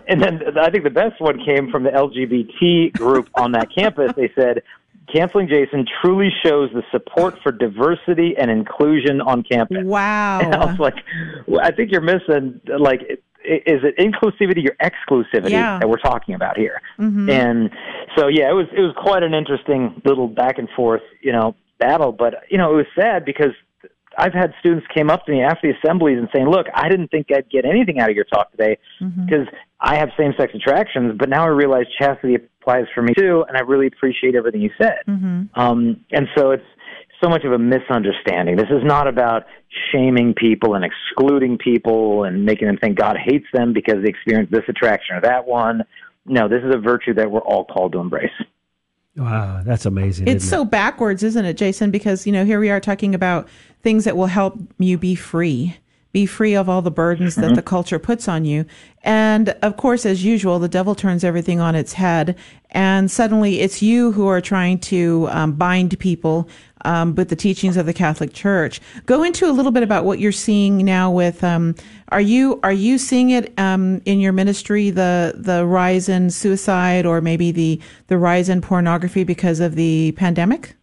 [0.08, 4.12] and then I think the best one came from the LGBT group on that campus.
[4.15, 4.62] They said,
[5.12, 9.84] canceling Jason truly shows the support for diversity and inclusion on campus.
[9.84, 10.39] Wow.
[10.44, 10.96] And I was like,
[11.48, 13.02] well, I think you're missing, like,
[13.45, 15.79] is it inclusivity or exclusivity yeah.
[15.79, 16.81] that we're talking about here?
[16.99, 17.29] Mm-hmm.
[17.29, 17.69] And
[18.17, 21.55] so, yeah, it was it was quite an interesting little back and forth, you know,
[21.79, 22.12] battle.
[22.12, 23.51] But you know, it was sad because
[24.17, 27.10] I've had students came up to me after the assemblies and saying, "Look, I didn't
[27.10, 29.55] think I'd get anything out of your talk today because mm-hmm.
[29.79, 33.62] I have same-sex attractions, but now I realize chastity applies for me too, and I
[33.62, 35.60] really appreciate everything you said." Mm-hmm.
[35.60, 36.63] Um, and so it's
[37.21, 38.56] so much of a misunderstanding.
[38.56, 39.45] This is not about
[39.91, 44.49] shaming people and excluding people and making them think God hates them because they experience
[44.51, 45.84] this attraction or that one.
[46.25, 48.32] No, this is a virtue that we're all called to embrace.
[49.17, 50.28] Wow, that's amazing.
[50.28, 50.71] It's so it?
[50.71, 51.89] backwards, isn't it, Jason?
[51.89, 53.47] Because, you know, here we are talking about
[53.82, 55.78] things that will help you be free,
[56.12, 57.47] be free of all the burdens mm-hmm.
[57.47, 58.65] that the culture puts on you.
[59.04, 62.36] And of course, as usual, the devil turns everything on its head.
[62.71, 66.49] And suddenly it's you who are trying to um, bind people
[66.86, 68.80] um, with the teachings of the Catholic Church.
[69.06, 71.43] Go into a little bit about what you're seeing now with.
[71.43, 71.76] Um,
[72.10, 77.06] are you are you seeing it um, in your ministry the the rise in suicide
[77.06, 80.76] or maybe the the rise in pornography because of the pandemic?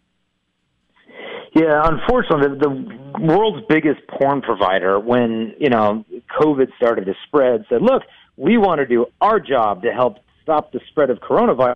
[1.55, 6.03] Yeah, unfortunately, the, the world's biggest porn provider, when you know
[6.39, 8.03] COVID started to spread, said, "Look,
[8.37, 11.75] we want to do our job to help stop the spread of coronavirus,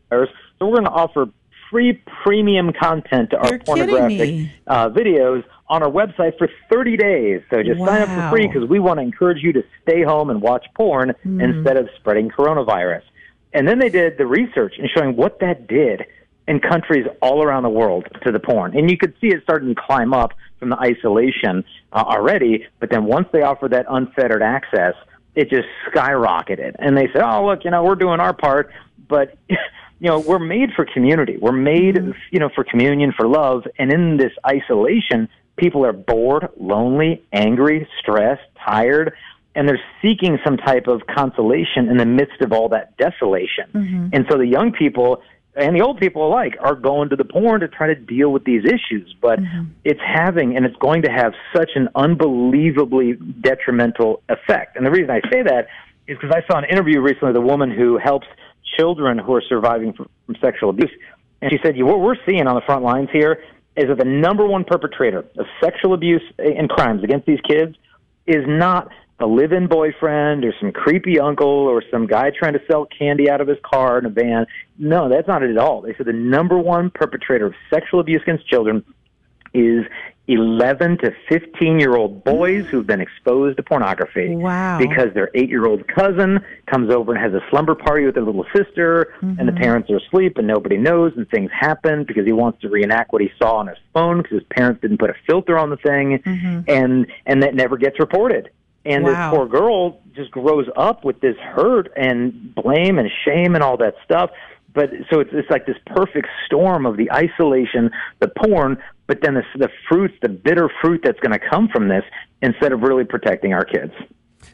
[0.60, 1.28] so we're going to offer
[1.70, 7.42] free premium content to our You're pornographic uh, videos on our website for 30 days.
[7.50, 7.88] So just wow.
[7.88, 10.66] sign up for free because we want to encourage you to stay home and watch
[10.76, 11.44] porn mm.
[11.44, 13.02] instead of spreading coronavirus.
[13.54, 16.06] And then they did the research and showing what that did
[16.48, 18.78] in countries all around the world to the porn.
[18.78, 22.90] And you could see it starting to climb up from the isolation uh, already, but
[22.90, 24.94] then once they offered that unfettered access,
[25.36, 26.76] it just skyrocketed.
[26.80, 28.72] And they said, oh, look, you know, we're doing our part,
[29.08, 29.38] but
[30.00, 31.38] you know, we're made for community.
[31.38, 32.12] We're made, mm-hmm.
[32.32, 33.64] you know, for communion, for love.
[33.80, 39.14] And in this isolation, people are bored, lonely, angry, stressed, tired,
[39.56, 43.66] and they're seeking some type of consolation in the midst of all that desolation.
[43.74, 44.10] Mm-hmm.
[44.14, 45.24] And so the young people
[45.56, 48.44] and the old people alike are going to the porn to try to deal with
[48.44, 49.16] these issues.
[49.20, 49.66] But mm-hmm.
[49.84, 54.78] it's having, and it's going to have such an unbelievably detrimental effect.
[54.78, 55.68] And the reason I say that
[56.08, 58.28] is because I saw an interview recently with a woman who helps
[58.78, 60.92] children who are surviving from, from sexual abuse.
[61.42, 63.44] And she said, what we're seeing on the front lines here
[63.76, 67.76] is that the number one perpetrator of sexual abuse and crimes against these kids
[68.26, 72.86] is not a live-in boyfriend or some creepy uncle or some guy trying to sell
[72.86, 74.46] candy out of his car in a van.
[74.78, 75.82] No, that's not it at all.
[75.82, 78.84] They said the number one perpetrator of sexual abuse against children
[79.54, 79.86] is
[80.28, 84.36] 11 to 15 year old boys who've been exposed to pornography.
[84.36, 84.78] Wow.
[84.78, 88.26] Because their eight year old cousin comes over and has a slumber party with their
[88.26, 89.40] little sister, mm-hmm.
[89.40, 89.62] and the mm-hmm.
[89.62, 93.22] parents are asleep and nobody knows, and things happen because he wants to reenact what
[93.22, 96.20] he saw on his phone because his parents didn't put a filter on the thing,
[96.20, 96.62] mm-hmm.
[96.68, 98.50] and, and that never gets reported.
[98.86, 99.32] And wow.
[99.32, 103.78] this poor girl just grows up with this hurt and blame and shame and all
[103.78, 104.32] that stuff.
[104.74, 109.34] But so it's, it's like this perfect storm of the isolation, the porn, but then
[109.34, 112.04] the, the fruits, the bitter fruit that's going to come from this
[112.41, 113.93] instead of really protecting our kids.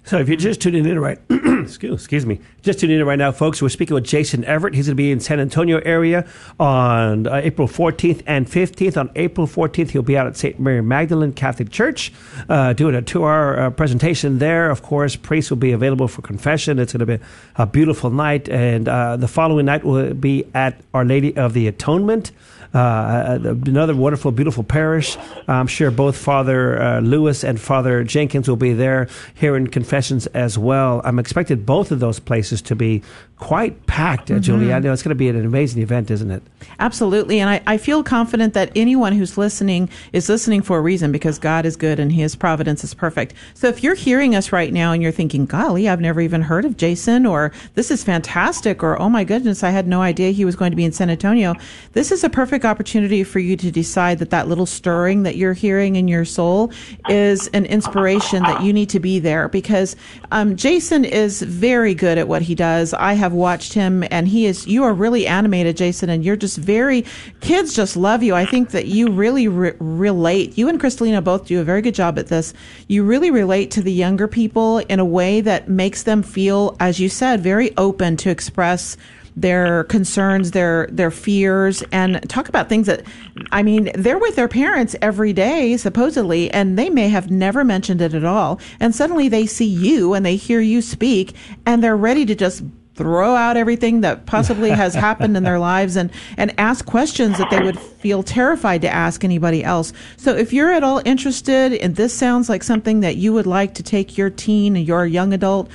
[0.06, 3.62] So if you're just tuning in right, excuse, me, just tuning in right now, folks,
[3.62, 4.76] we're speaking with Jason Evert.
[4.76, 6.28] He's going to be in San Antonio area
[6.60, 8.98] on uh, April 14th and 15th.
[8.98, 10.60] On April 14th, he'll be out at St.
[10.60, 12.12] Mary Magdalene Catholic Church
[12.50, 14.70] uh, doing a two-hour uh, presentation there.
[14.70, 16.80] Of course, priests will be available for confession.
[16.80, 17.24] It's going to be
[17.56, 21.68] a beautiful night, and uh, the following night will be at Our Lady of the
[21.68, 22.34] Atonement.
[22.74, 25.18] Uh, another wonderful, beautiful parish.
[25.48, 30.58] I'm sure both Father uh, Lewis and Father Jenkins will be there hearing confessions as
[30.58, 31.02] well.
[31.04, 33.04] I'm expected both of those places to be
[33.38, 34.42] quite packed, uh, mm-hmm.
[34.42, 34.74] Julie.
[34.74, 36.42] I know it's going to be an amazing event, isn't it?
[36.80, 37.40] Absolutely.
[37.40, 41.38] And I, I feel confident that anyone who's listening is listening for a reason because
[41.38, 43.34] God is good and his providence is perfect.
[43.54, 46.64] So if you're hearing us right now and you're thinking, golly, I've never even heard
[46.64, 50.46] of Jason, or this is fantastic, or oh my goodness, I had no idea he
[50.46, 51.54] was going to be in San Antonio,
[51.92, 55.54] this is a perfect opportunity for you to decide that that little stirring that you're
[55.54, 56.72] hearing in your soul
[57.10, 59.96] is an inspiration that you need to be there because
[60.32, 62.94] um, Jason is very good at what he does.
[62.94, 66.36] I have have watched him and he is, you are really animated, Jason, and you're
[66.36, 67.04] just very,
[67.42, 68.36] kids just love you.
[68.36, 70.58] I think that you really re- relate.
[70.58, 72.54] You and Crystalina both do a very good job at this.
[72.88, 77.00] You really relate to the younger people in a way that makes them feel, as
[77.00, 78.96] you said, very open to express
[79.36, 83.04] their concerns, their their fears, and talk about things that,
[83.52, 88.02] I mean, they're with their parents every day supposedly, and they may have never mentioned
[88.02, 91.34] it at all, and suddenly they see you and they hear you speak,
[91.66, 92.64] and they're ready to just
[92.96, 97.50] throw out everything that possibly has happened in their lives and, and ask questions that
[97.50, 99.94] they would feel terrified to ask anybody else.
[100.18, 103.74] So if you're at all interested and this sounds like something that you would like
[103.76, 105.70] to take your teen, your young adult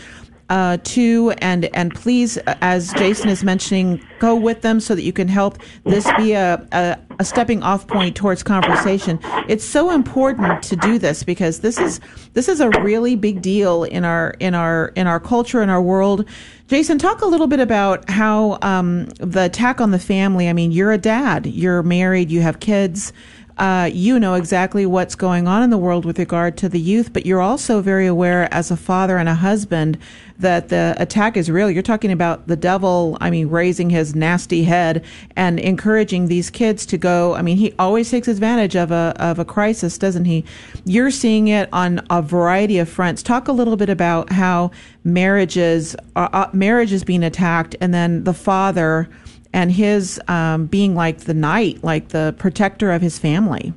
[0.49, 5.13] uh, to and and please, as Jason is mentioning, go with them so that you
[5.13, 9.21] can help this be a, a, a stepping off point towards conversation.
[9.49, 12.01] It's so important to do this because this is
[12.33, 15.83] this is a really big deal in our in our in our culture in our
[15.83, 16.25] world.
[16.69, 20.49] Jason, talk a little bit about how um, the attack on the family.
[20.49, 23.13] I mean, you're a dad, you're married, you have kids
[23.59, 27.13] uh, you know exactly what's going on in the world with regard to the youth,
[27.13, 29.99] but you're also very aware as a father and a husband
[30.39, 31.69] that the attack is real.
[31.69, 36.87] You're talking about the devil, I mean, raising his nasty head and encouraging these kids
[36.87, 37.35] to go.
[37.35, 40.45] I mean, he always takes advantage of a, of a crisis, doesn't he?
[40.85, 43.23] You're seeing it on a variety of fronts.
[43.23, 44.71] Talk a little bit about how
[45.03, 49.09] marriages, uh, uh marriage is being attacked and then the father,
[49.53, 53.73] and his um, being like the knight, like the protector of his family.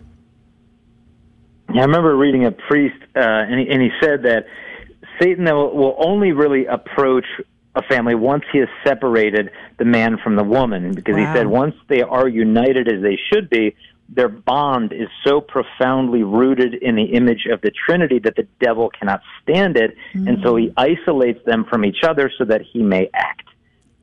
[1.70, 4.46] I remember reading a priest, uh, and, he, and he said that
[5.22, 7.26] Satan will, will only really approach
[7.76, 11.26] a family once he has separated the man from the woman, because wow.
[11.26, 13.74] he said once they are united as they should be,
[14.10, 18.90] their bond is so profoundly rooted in the image of the Trinity that the devil
[18.90, 20.28] cannot stand it, mm-hmm.
[20.28, 20.74] and so he mm.
[20.76, 23.48] isolates them from each other so that he may act.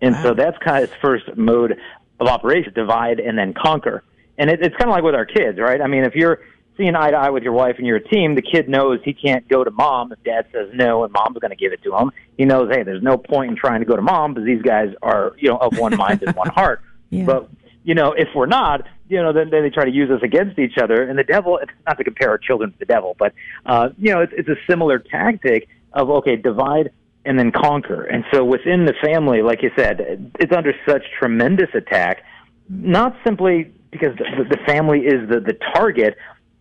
[0.01, 0.23] And wow.
[0.23, 1.79] so that's kind of its first mode
[2.21, 4.03] of operation, divide and then conquer.
[4.37, 5.81] And it, it's kind of like with our kids, right?
[5.81, 6.41] I mean, if you're
[6.77, 9.13] seeing eye to eye with your wife and you're a team, the kid knows he
[9.13, 11.95] can't go to mom if dad says no and mom's going to give it to
[11.95, 12.13] him.
[12.37, 14.95] He knows, hey, there's no point in trying to go to mom because these guys
[15.03, 16.81] are, you know, of one mind and one heart.
[17.11, 17.25] Yeah.
[17.25, 17.51] But,
[17.83, 20.59] you know, if we're not, you know, then, then they try to use us against
[20.59, 21.03] each other.
[21.03, 23.35] And the devil, it's not to compare our children to the devil, but,
[23.67, 26.91] uh, you know, it's, it's a similar tactic of, okay, divide
[27.25, 28.05] and then conquer.
[28.05, 32.25] And so within the family, like you said, it's under such tremendous attack,
[32.69, 36.17] not simply because the, the family is the, the target,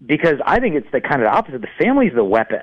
[0.05, 1.61] because I think it's the kind of the opposite.
[1.61, 2.61] The family is the weapon.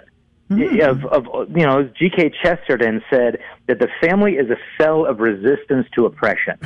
[0.50, 0.82] Mm.
[0.82, 2.32] Of, of you know, G.K.
[2.42, 6.58] Chesterton said that the family is a cell of resistance to oppression.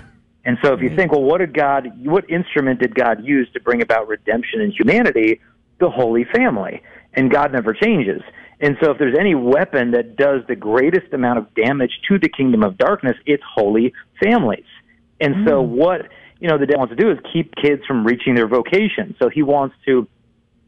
[0.45, 3.61] And so, if you think, well, what did God, what instrument did God use to
[3.61, 5.41] bring about redemption in humanity?
[5.79, 6.83] The Holy Family.
[7.15, 8.23] And God never changes.
[8.61, 12.29] And so, if there's any weapon that does the greatest amount of damage to the
[12.29, 13.93] kingdom of darkness, it's holy
[14.23, 14.67] families.
[15.21, 15.49] And mm.
[15.49, 16.09] so, what
[16.41, 19.15] you know the devil wants to do is keep kids from reaching their vocation.
[19.21, 20.09] So he wants to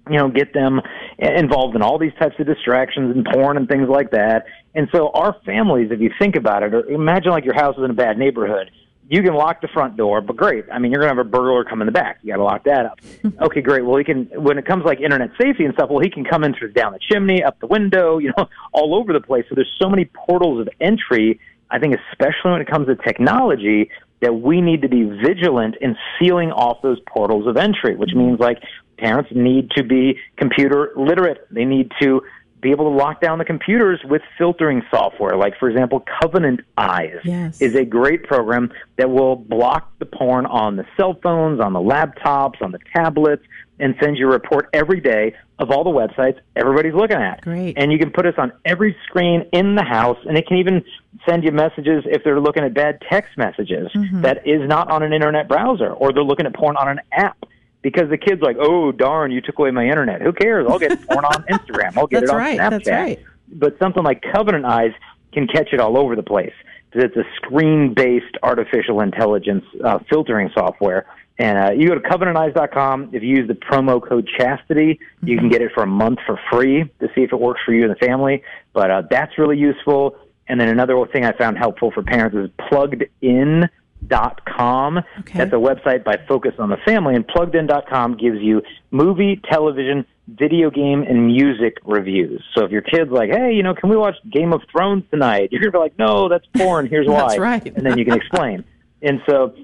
[0.09, 0.81] you know, get them
[1.19, 4.47] involved in all these types of distractions and porn and things like that.
[4.75, 7.85] And so our families, if you think about it, or imagine like your house is
[7.85, 8.71] in a bad neighborhood.
[9.11, 10.67] You can lock the front door, but great.
[10.73, 12.21] I mean, you're going to have a burglar come in the back.
[12.23, 13.01] You got to lock that up.
[13.43, 13.85] okay, great.
[13.85, 16.45] Well, he can, when it comes like internet safety and stuff, well, he can come
[16.45, 19.45] in through down the chimney, up the window, you know, all over the place.
[19.49, 21.41] So there's so many portals of entry.
[21.73, 23.91] I think especially when it comes to technology,
[24.21, 28.39] that we need to be vigilant in sealing off those portals of entry, which means
[28.39, 28.63] like
[28.97, 31.49] parents need to be computer literate.
[31.51, 32.23] They need to
[32.61, 35.37] be able to lock down the computers with filtering software.
[35.37, 37.61] Like, for example, Covenant Eyes yes.
[37.61, 41.81] is a great program that will block the porn on the cell phones, on the
[41.81, 43.43] laptops, on the tablets,
[43.79, 47.41] and send you a report every day of all the websites everybody's looking at.
[47.43, 47.79] Great.
[47.79, 50.85] And you can put us on every screen in the house, and it can even
[51.29, 54.23] send you messages if they're looking at bad text messages mm-hmm.
[54.23, 57.39] that is not on an internet browser, or they're looking at porn on an app
[57.83, 60.21] because the kid's like, "Oh darn, you took away my internet.
[60.23, 60.67] Who cares?
[60.69, 61.97] I'll get porn on Instagram.
[61.97, 62.59] I'll get That's it on right.
[62.59, 63.19] Snapchat." That's right.
[63.53, 64.93] But something like Covenant Eyes
[65.33, 66.53] can catch it all over the place
[66.91, 71.07] because it's a screen-based artificial intelligence uh, filtering software.
[71.39, 73.11] And uh, you go to covenanteyes.com.
[73.13, 75.29] If you use the promo code chastity, mm-hmm.
[75.29, 77.73] you can get it for a month for free to see if it works for
[77.73, 78.43] you and the family.
[78.73, 80.17] But uh, that's really useful.
[80.49, 83.69] And then another thing I found helpful for parents is plugged in
[84.07, 84.99] dot com.
[85.21, 85.39] Okay.
[85.39, 90.71] That's a website by Focus on the Family, and pluggedin.com gives you movie, television, video
[90.71, 92.43] game, and music reviews.
[92.55, 95.49] So if your kid's like, hey, you know, can we watch Game of Thrones tonight?
[95.53, 96.87] You're to be like, no, that's porn.
[96.87, 97.29] Here's why.
[97.29, 97.67] that's right.
[97.77, 98.65] and then you can explain.
[99.03, 99.55] And so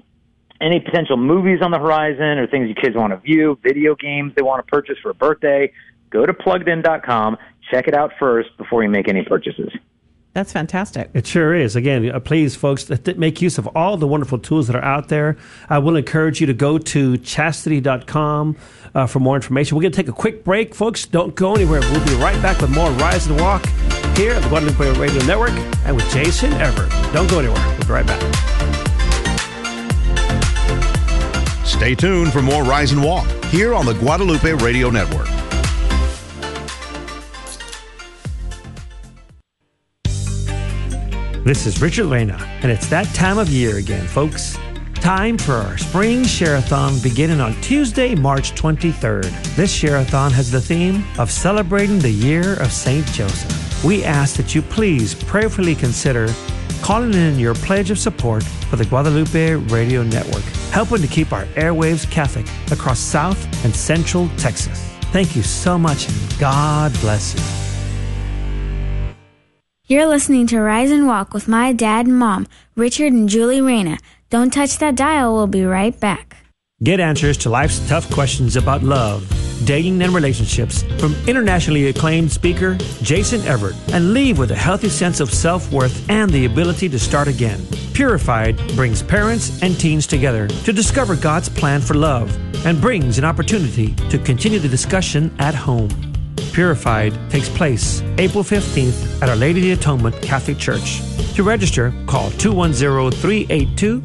[0.59, 4.33] any potential movies on the horizon or things your kids want to view, video games
[4.35, 5.71] they want to purchase for a birthday,
[6.09, 7.37] go to pluggedin.com,
[7.71, 9.71] check it out first before you make any purchases.
[10.37, 11.09] That's fantastic.
[11.15, 11.75] It sure is.
[11.75, 15.35] Again, uh, please, folks, make use of all the wonderful tools that are out there.
[15.67, 18.55] I will encourage you to go to chastity.com
[18.93, 19.75] uh, for more information.
[19.75, 21.07] We're going to take a quick break, folks.
[21.07, 21.79] Don't go anywhere.
[21.79, 23.65] We'll be right back with more Rise and Walk
[24.15, 25.53] here at the Guadalupe Radio Network
[25.87, 26.91] and with Jason Evert.
[27.13, 27.65] Don't go anywhere.
[27.69, 28.21] We'll be right back.
[31.65, 35.27] Stay tuned for more Rise and Walk here on the Guadalupe Radio Network.
[41.47, 44.57] This is Richard Lena, and it's that time of year again, folks.
[44.95, 49.31] Time for our spring share-a-thon beginning on Tuesday, March 23rd.
[49.55, 53.05] This share-a-thon has the theme of celebrating the year of St.
[53.13, 53.85] Joseph.
[53.85, 56.27] We ask that you please prayerfully consider
[56.81, 61.45] calling in your pledge of support for the Guadalupe Radio Network, helping to keep our
[61.55, 64.83] airwaves Catholic across South and Central Texas.
[65.13, 67.66] Thank you so much, and God bless you.
[69.89, 73.99] You're listening to Rise and Walk with my dad and mom, Richard and Julie Reyna.
[74.29, 75.33] Don't touch that dial.
[75.33, 76.35] We'll be right back.
[76.83, 79.23] Get answers to life's tough questions about love,
[79.63, 85.21] dating, and relationships from internationally acclaimed speaker Jason Evert and leave with a healthy sense
[85.21, 87.65] of self worth and the ability to start again.
[87.93, 92.35] Purified brings parents and teens together to discover God's plan for love
[92.65, 96.06] and brings an opportunity to continue the discussion at home.
[96.57, 101.03] Purified takes place April 15th at Our Lady of the Atonement Catholic Church.
[101.35, 104.01] To register, call 210 382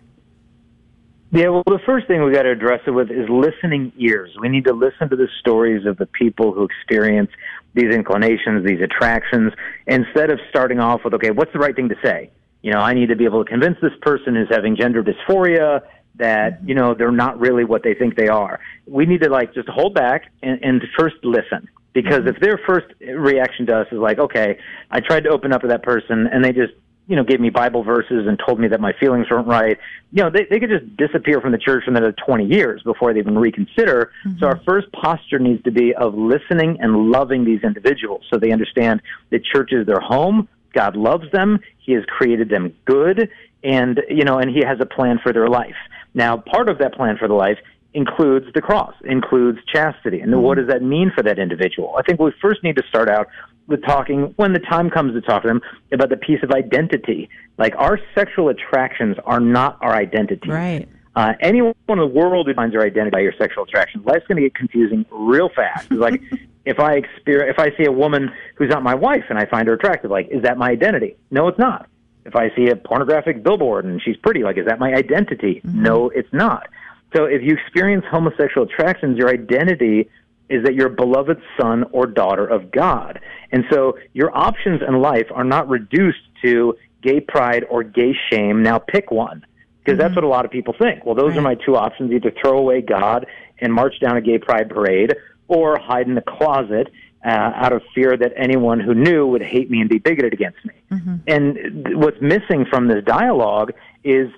[1.31, 4.31] Yeah, well, the first thing we got to address it with is listening ears.
[4.41, 7.31] We need to listen to the stories of the people who experience
[7.75, 9.53] these inclinations, these attractions,
[9.89, 12.31] instead of starting off with, okay, what's the right thing to say?
[12.63, 15.81] You know, I need to be able to convince this person who's having gender dysphoria
[16.17, 16.69] that, mm-hmm.
[16.69, 18.61] you know, they're not really what they think they are.
[18.87, 21.69] We need to, like, just hold back and, and first listen.
[21.95, 22.29] Because mm-hmm.
[22.29, 24.59] if their first reaction to us is like, okay,
[24.91, 26.75] I tried to open up to that person and they just
[27.07, 29.79] you know, gave me Bible verses and told me that my feelings weren't right,
[30.13, 33.13] you know, they, they could just disappear from the church for another 20 years before
[33.13, 34.11] they even reconsider.
[34.27, 34.39] Mm-hmm.
[34.39, 38.53] So our first posture needs to be of listening and loving these individuals so they
[38.53, 40.49] understand that church is their home.
[40.73, 41.61] God loves them.
[41.79, 43.29] He has created them good
[43.63, 45.77] and, you know, and he has a plan for their life.
[46.15, 47.59] Now, part of that plan for the life
[47.95, 50.21] includes the cross, includes chastity.
[50.21, 50.43] And mm-hmm.
[50.43, 51.97] what does that mean for that individual?
[51.99, 53.29] I think we first need to start out
[53.67, 55.61] with talking when the time comes to talk to them
[55.93, 57.29] about the piece of identity.
[57.59, 60.51] Like our sexual attractions are not our identity.
[60.51, 60.89] Right.
[61.17, 64.37] Uh, anyone in the world defines finds their identity by your sexual attraction, life's going
[64.37, 65.87] to get confusing real fast.
[65.91, 66.21] It's like
[66.65, 69.69] if I experience, if I see a woman who's not my wife and I find
[69.69, 71.17] her attractive, like is that my identity?
[71.31, 71.89] No, it's not.
[72.25, 75.61] If I see a pornographic billboard and she's pretty, like is that my identity?
[75.65, 75.83] Mm-hmm.
[75.83, 76.69] No, it's not.
[77.15, 80.09] So if you experience homosexual attractions, your identity
[80.55, 83.21] is that you're a beloved son or daughter of God.
[83.53, 88.63] And so your options in life are not reduced to gay pride or gay shame.
[88.63, 89.45] Now pick one.
[89.79, 90.01] Because mm-hmm.
[90.01, 91.05] that's what a lot of people think.
[91.05, 91.39] Well, those right.
[91.39, 93.27] are my two options either throw away God
[93.59, 95.15] and march down a gay pride parade
[95.47, 96.89] or hide in the closet
[97.25, 100.65] uh, out of fear that anyone who knew would hate me and be bigoted against
[100.65, 100.75] me.
[100.91, 101.17] Mm-hmm.
[101.27, 104.31] And what's missing from this dialogue is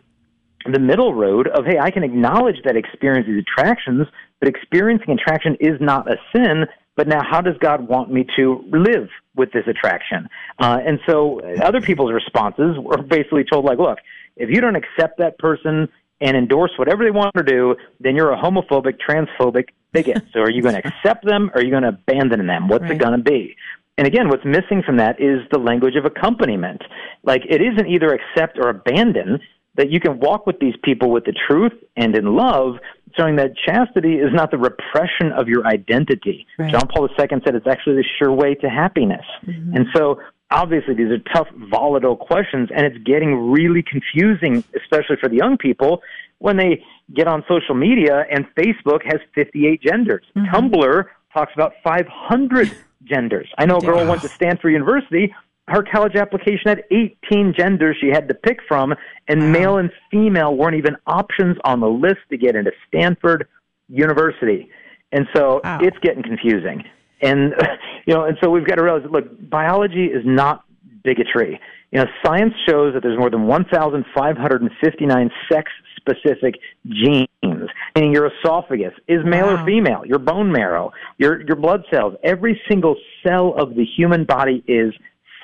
[0.73, 4.07] the middle road of, hey, I can acknowledge that experience these attractions,
[4.41, 6.67] but experiencing attraction is not a sin.
[6.97, 10.29] But now, how does God want me to live with this attraction?
[10.59, 13.99] Uh, and so, other people's responses were basically told, like, look,
[14.37, 15.89] if you don't accept that person
[16.23, 20.25] and endorse whatever they want to do, then you're a homophobic, transphobic bigot.
[20.33, 22.69] so, are you going to accept them or are you going to abandon them?
[22.69, 22.93] What's right.
[22.93, 23.55] it going to be?
[23.99, 26.83] And again, what's missing from that is the language of accompaniment.
[27.23, 29.41] Like, it isn't either accept or abandon
[29.77, 32.77] that you can walk with these people with the truth and in love,
[33.17, 36.47] showing that chastity is not the repression of your identity.
[36.59, 36.71] Right.
[36.71, 39.25] John Paul II said it's actually the sure way to happiness.
[39.47, 39.77] Mm-hmm.
[39.77, 40.21] And so,
[40.51, 45.57] obviously, these are tough, volatile questions, and it's getting really confusing, especially for the young
[45.57, 46.03] people,
[46.39, 46.83] when they
[47.15, 50.25] get on social media and Facebook has 58 genders.
[50.37, 50.55] Mm-hmm.
[50.55, 52.71] Tumblr talks about 500
[53.05, 53.49] genders.
[53.59, 55.35] I know a girl went to Stanford University
[55.69, 58.95] her college application had 18 genders she had to pick from,
[59.29, 59.51] and wow.
[59.51, 63.49] male and female weren't even options on the list to get into Stanford
[63.89, 64.71] University.
[65.13, 65.79] And so wow.
[65.83, 66.85] it's getting confusing.
[67.21, 67.55] And
[68.07, 70.65] you know, and so we've got to realize, look, biology is not
[71.03, 71.61] bigotry.
[71.91, 76.55] You know, science shows that there's more than 1,559 sex-specific
[76.87, 79.63] genes, meaning your esophagus is male wow.
[79.63, 82.97] or female, your bone marrow, your your blood cells, every single
[83.27, 84.93] cell of the human body is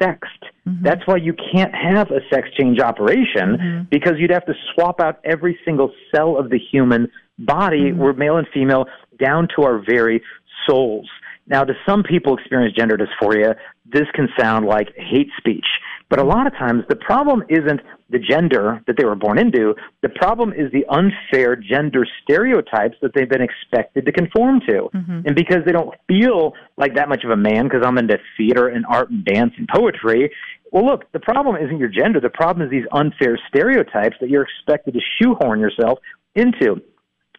[0.03, 0.45] sexed.
[0.67, 0.85] Mm-hmm.
[0.85, 3.83] That's why you can't have a sex change operation mm-hmm.
[3.91, 8.01] because you'd have to swap out every single cell of the human body, mm-hmm.
[8.01, 8.87] we're male and female,
[9.19, 10.23] down to our very
[10.69, 11.09] souls.
[11.47, 15.67] Now, to some people experience gender dysphoria, this can sound like hate speech.
[16.13, 19.75] But a lot of times, the problem isn't the gender that they were born into.
[20.03, 24.91] The problem is the unfair gender stereotypes that they've been expected to conform to.
[24.95, 25.21] Mm-hmm.
[25.25, 28.69] And because they don't feel like that much of a man, because I'm into theater
[28.69, 30.31] and art and dance and poetry,
[30.71, 32.21] well, look, the problem isn't your gender.
[32.21, 35.99] The problem is these unfair stereotypes that you're expected to shoehorn yourself
[36.35, 36.83] into.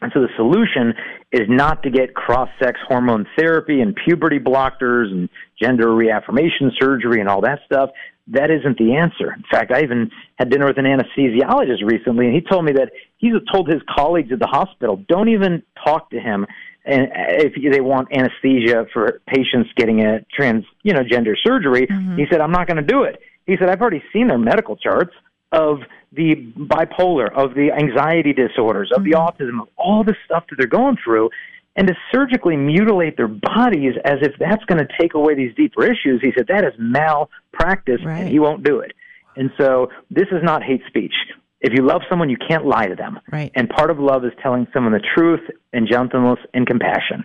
[0.02, 0.94] And so the solution
[1.32, 5.30] is not to get cross sex hormone therapy and puberty blockers and
[5.62, 7.90] gender reaffirmation surgery and all that stuff.
[8.28, 9.34] That isn't the answer.
[9.34, 10.10] In fact, I even
[10.40, 14.32] had dinner with an anesthesiologist recently, and he told me that he's told his colleagues
[14.32, 16.46] at the hospital, don't even talk to him
[16.86, 21.88] and if they want anesthesia for patients getting a trans, you know, gender surgery.
[21.88, 22.18] Mm-hmm.
[22.18, 23.20] He said, I'm not going to do it.
[23.46, 25.14] He said, I've already seen their medical charts
[25.52, 25.80] of
[26.12, 29.12] the bipolar, of the anxiety disorders, of mm-hmm.
[29.12, 31.30] the autism, of all the stuff that they're going through,
[31.76, 35.84] and to surgically mutilate their bodies as if that's going to take away these deeper
[35.84, 36.22] issues.
[36.22, 38.20] He said that is malpractice, right.
[38.20, 38.94] and he won't do it.
[39.36, 41.14] And so this is not hate speech.
[41.62, 43.20] If you love someone, you can't lie to them.
[43.32, 43.52] Right.
[43.56, 47.24] And part of love is telling someone the truth and gentleness and compassion.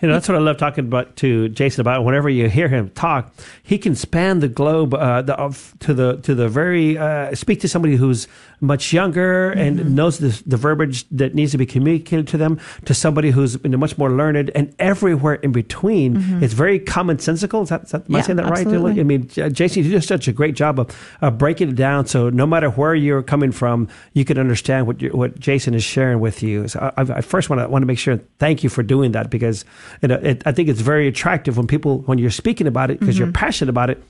[0.00, 2.04] You know, that's what I love talking about to Jason about.
[2.04, 3.32] Whenever you hear him talk,
[3.62, 7.60] he can span the globe uh, the, uh, to the to the very uh, speak
[7.60, 8.28] to somebody who's
[8.60, 9.80] much younger mm-hmm.
[9.80, 13.62] and knows the, the verbiage that needs to be communicated to them, to somebody who's
[13.64, 16.16] much more learned, and everywhere in between.
[16.16, 16.44] Mm-hmm.
[16.44, 17.62] It's very commonsensical.
[17.62, 18.90] Is that, is that am yeah, I saying that absolutely.
[18.92, 19.00] right?
[19.00, 22.28] I mean, Jason, you do such a great job of, of breaking it down, so
[22.28, 26.42] no matter where you're coming from, you can understand what what Jason is sharing with
[26.42, 26.68] you.
[26.68, 29.30] So I, I first want to want to make sure thank you for doing that
[29.30, 29.64] because
[30.02, 33.00] you know, it, I think it's very attractive when people when you're speaking about it
[33.00, 33.24] because mm-hmm.
[33.24, 34.02] you're passionate about it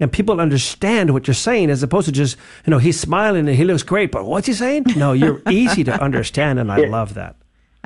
[0.00, 3.56] and people understand what you're saying as opposed to just you know he's smiling and
[3.56, 4.84] he looks great but what's he saying?
[4.96, 7.36] No you're easy to understand and i love that.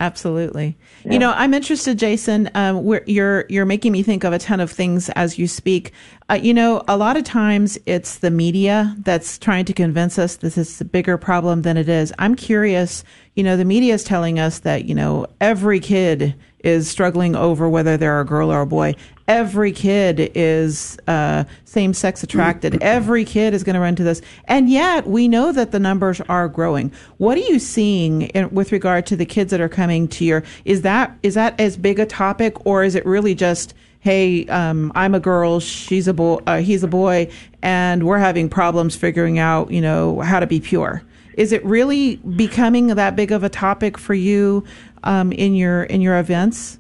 [0.01, 0.79] Absolutely.
[1.05, 1.13] Yeah.
[1.13, 4.71] you know i'm interested jason um, you're you're making me think of a ton of
[4.71, 5.93] things as you speak
[6.31, 10.37] uh, you know a lot of times it's the media that's trying to convince us
[10.37, 13.05] this is a bigger problem than it is i'm curious
[13.35, 17.69] you know the media is telling us that you know every kid is struggling over
[17.69, 18.95] whether they're a girl or a boy.
[19.27, 22.79] Every kid is uh, same sex attracted.
[22.83, 24.23] Every kid is going to run to this.
[24.47, 26.91] And yet we know that the numbers are growing.
[27.19, 30.43] What are you seeing in, with regard to the kids that are coming to your,
[30.65, 34.93] is that, is that as big a topic or is it really just, hey, um,
[34.95, 37.31] I'm a girl, she's a boy, uh, he's a boy,
[37.63, 41.03] and we're having problems figuring out, you know, how to be pure?
[41.35, 44.65] Is it really becoming that big of a topic for you
[45.05, 46.79] um, in your in your events,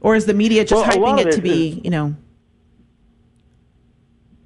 [0.00, 2.16] or is the media just well, hyping it to be, is, you know?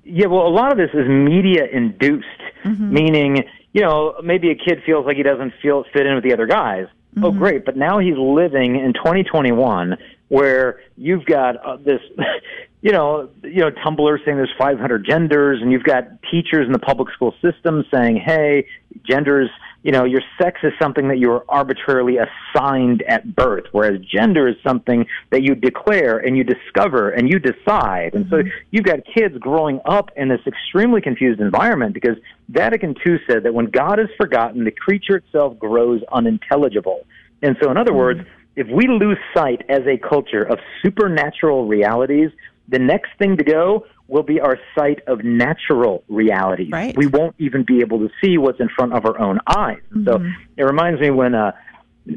[0.05, 2.27] Yeah, well, a lot of this is media induced,
[2.65, 2.93] mm-hmm.
[2.93, 6.35] meaning you know maybe a kid feels like he doesn't feel fit in with the
[6.35, 6.87] other guys.
[6.91, 7.25] Oh, mm-hmm.
[7.25, 7.65] Oh, great!
[7.65, 9.97] But now he's living in 2021
[10.29, 12.01] where you've got uh, this
[12.85, 16.79] you know, you know, Tumblr saying there's 500 genders, and you've got teachers in the
[16.79, 18.67] public school system saying, "Hey,
[19.09, 19.49] genders,
[19.83, 24.47] you know, your sex is something that you are arbitrarily assigned at birth, whereas gender
[24.47, 28.49] is something that you declare and you discover and you decide." And so mm-hmm.
[28.71, 32.19] you've got kids growing up in this extremely confused environment because
[32.51, 37.07] Vatican II said that when God is forgotten, the creature itself grows unintelligible.
[37.41, 37.99] And so, in other mm-hmm.
[37.99, 38.21] words,
[38.57, 42.31] if we lose sight as a culture of supernatural realities,
[42.69, 46.69] the next thing to go will be our sight of natural reality.
[46.71, 46.97] Right.
[46.97, 49.81] We won't even be able to see what's in front of our own eyes.
[49.91, 50.05] Mm-hmm.
[50.05, 50.25] So
[50.57, 51.53] it reminds me when uh,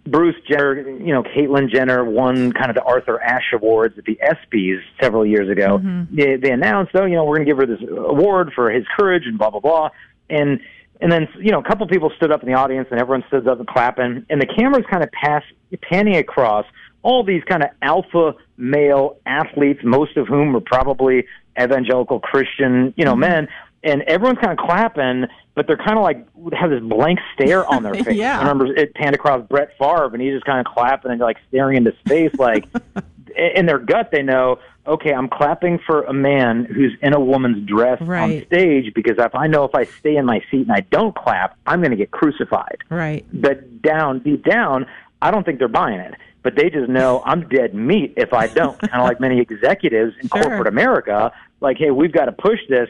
[0.05, 4.19] Bruce Jenner, you know, Caitlyn Jenner won kind of the Arthur Ashe Awards at the
[4.21, 5.77] ESPYS several years ago.
[5.77, 6.15] Mm-hmm.
[6.15, 8.85] They, they announced, oh, you know, we're going to give her this award for his
[8.97, 9.89] courage and blah blah blah.
[10.29, 10.59] And
[11.01, 13.47] and then you know, a couple people stood up in the audience, and everyone stood
[13.47, 15.43] up and clapping, and the cameras kind of pass
[15.89, 16.65] panning across
[17.03, 21.25] all these kind of alpha male athletes, most of whom are probably
[21.59, 23.21] evangelical Christian, you know, mm-hmm.
[23.21, 23.47] men,
[23.83, 25.25] and everyone's kind of clapping,
[25.55, 28.17] but they're kind of like have this blank stare on their face.
[28.17, 28.37] yeah.
[28.37, 31.37] I remember it panned across Brett Favre, and he's just kind of clapping and like
[31.47, 32.65] staring into space, like
[33.55, 37.67] in their gut they know, okay, I'm clapping for a man who's in a woman's
[37.67, 38.23] dress right.
[38.23, 41.15] on stage because if I know if I stay in my seat and I don't
[41.15, 42.77] clap, I'm going to get crucified.
[42.89, 43.25] Right.
[43.33, 44.85] But down, deep down,
[45.21, 48.47] I don't think they're buying it but they just know I'm dead meat if I
[48.47, 48.79] don't.
[48.79, 50.43] kind of like many executives in sure.
[50.43, 52.87] corporate America, like, hey, we've got to push this.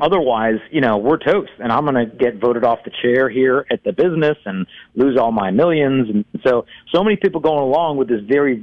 [0.00, 3.66] Otherwise, you know, we're toast, and I'm going to get voted off the chair here
[3.70, 6.08] at the business and lose all my millions.
[6.08, 8.62] And so, so many people going along with this very,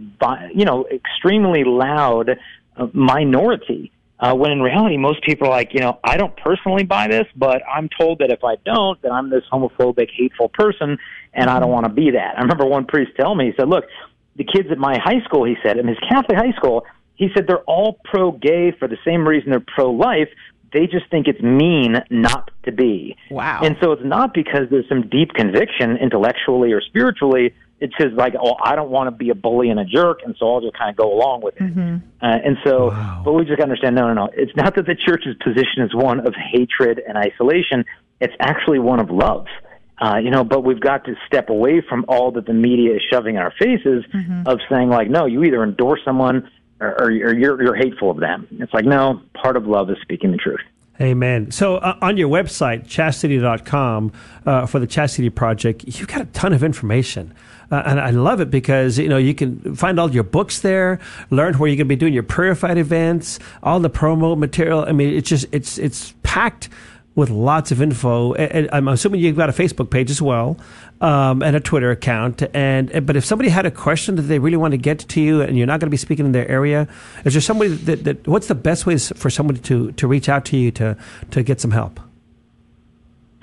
[0.54, 2.38] you know, extremely loud
[2.78, 3.92] uh, minority.
[4.18, 7.26] Uh, when in reality, most people are like, you know, I don't personally buy this,
[7.36, 10.98] but I'm told that if I don't, then I'm this homophobic, hateful person,
[11.34, 12.38] and I don't want to be that.
[12.38, 13.84] I remember one priest tell me, he said, look,
[14.38, 17.46] the kids at my high school, he said, in his Catholic high school, he said
[17.48, 20.30] they're all pro gay for the same reason they're pro life.
[20.74, 23.16] They just think it's mean not to be.
[23.32, 23.62] Wow.
[23.64, 27.54] And so it's not because there's some deep conviction intellectually or spiritually.
[27.80, 30.36] It's just like, oh, I don't want to be a bully and a jerk, and
[30.40, 31.64] so I'll just kind of go along with it.
[31.64, 31.98] Mm-hmm.
[32.22, 33.22] Uh, and so, wow.
[33.24, 34.30] but we just got to understand, no, no, no.
[34.34, 37.84] It's not that the church's position is one of hatred and isolation.
[38.22, 39.48] It's actually one of love.
[39.98, 43.02] Uh, you know, but we've got to step away from all that the media is
[43.10, 44.44] shoving in our faces mm-hmm.
[44.46, 46.50] of saying like, no, you either endorse someone
[46.80, 48.48] or, or, you're, you're hateful of them.
[48.60, 50.62] It's like, no, part of love is speaking the truth.
[51.00, 51.52] Amen.
[51.52, 54.14] So uh, on your website, chastity.com,
[54.46, 57.34] uh, for the Chastity Project, you've got a ton of information.
[57.72, 61.00] Uh, and I love it because, you know, you can find all your books there,
[61.32, 64.86] learn where you're going to be doing your purified events, all the promo material.
[64.88, 66.70] I mean, it's just, it's, it's packed
[67.16, 68.34] with lots of info.
[68.34, 70.58] And I'm assuming you've got a Facebook page as well,
[71.02, 72.44] um, and a Twitter account.
[72.54, 75.42] And but if somebody had a question that they really want to get to you,
[75.42, 76.88] and you're not going to be speaking in their area,
[77.24, 80.46] is there somebody that, that what's the best ways for somebody to to reach out
[80.46, 80.98] to you to
[81.32, 82.00] to get some help?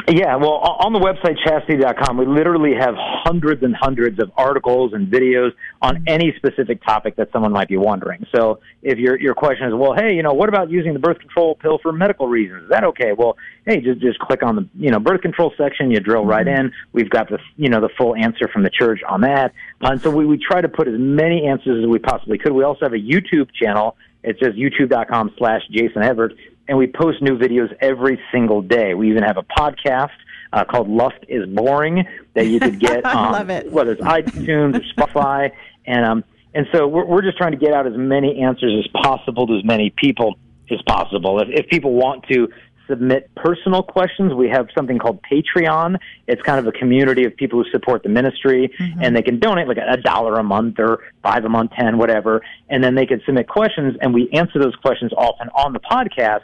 [0.08, 5.06] Yeah, well, on the website chastity.com, we literally have hundreds and hundreds of articles and
[5.06, 8.26] videos on any specific topic that someone might be wondering.
[8.34, 11.20] So, if your your question is, well, hey, you know, what about using the birth
[11.20, 12.64] control pill for medical reasons?
[12.64, 13.12] Is that okay?
[13.16, 15.90] Well, hey, just just click on the you know birth control section.
[15.92, 16.66] You drill right mm-hmm.
[16.66, 16.72] in.
[16.92, 19.52] We've got the you know the full answer from the church on that.
[19.82, 22.52] and so we we try to put as many answers as we possibly could.
[22.52, 23.96] We also have a YouTube channel.
[24.24, 26.34] It's just youtube.com slash Jason Evert
[26.72, 28.94] and we post new videos every single day.
[28.94, 30.08] We even have a podcast
[30.54, 33.70] uh, called Lust is Boring that you could get on it.
[33.70, 35.52] whether it's iTunes or Spotify,
[35.86, 39.02] and um, and so we're, we're just trying to get out as many answers as
[39.02, 40.36] possible to as many people
[40.70, 41.42] as possible.
[41.42, 42.48] If, if people want to
[42.88, 44.34] submit personal questions.
[44.34, 45.98] We have something called Patreon.
[46.26, 49.00] It's kind of a community of people who support the ministry, mm-hmm.
[49.00, 52.42] and they can donate like a dollar a month or five a month, ten, whatever,
[52.68, 56.42] and then they can submit questions, and we answer those questions often on the podcast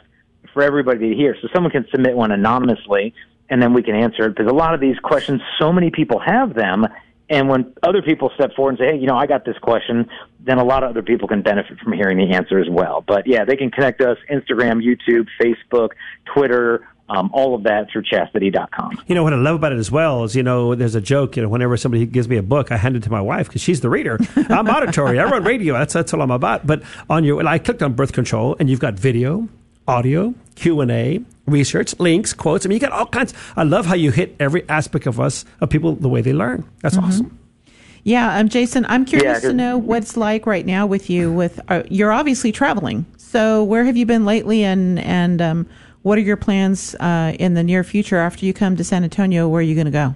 [0.59, 1.37] for everybody to hear.
[1.41, 3.13] So someone can submit one anonymously,
[3.49, 6.19] and then we can answer it because a lot of these questions, so many people
[6.19, 6.85] have them.
[7.29, 10.09] And when other people step forward and say, hey, you know, I got this question,
[10.41, 13.05] then a lot of other people can benefit from hearing the answer as well.
[13.07, 15.91] But yeah, they can connect us Instagram, YouTube, Facebook,
[16.33, 19.01] Twitter, um, all of that through chastity.com.
[19.07, 21.37] You know, what I love about it as well is, you know, there's a joke,
[21.37, 23.61] you know, whenever somebody gives me a book, I hand it to my wife because
[23.61, 24.19] she's the reader.
[24.35, 25.19] I'm auditory.
[25.19, 25.75] I run radio.
[25.75, 26.67] That's, that's all I'm about.
[26.67, 29.47] But on your, and I clicked on birth control and you've got video,
[29.87, 32.65] audio, Q&A, research, links, quotes.
[32.65, 33.33] I mean, you get all kinds.
[33.55, 36.69] I love how you hit every aspect of us, of people, the way they learn.
[36.81, 37.05] That's mm-hmm.
[37.05, 37.39] awesome.
[38.03, 41.31] Yeah, um, Jason, I'm curious yeah, to know what's like right now with you.
[41.31, 45.69] With uh, you're obviously traveling, so where have you been lately, and and um,
[46.01, 49.47] what are your plans uh, in the near future after you come to San Antonio?
[49.47, 50.15] Where are you going to go?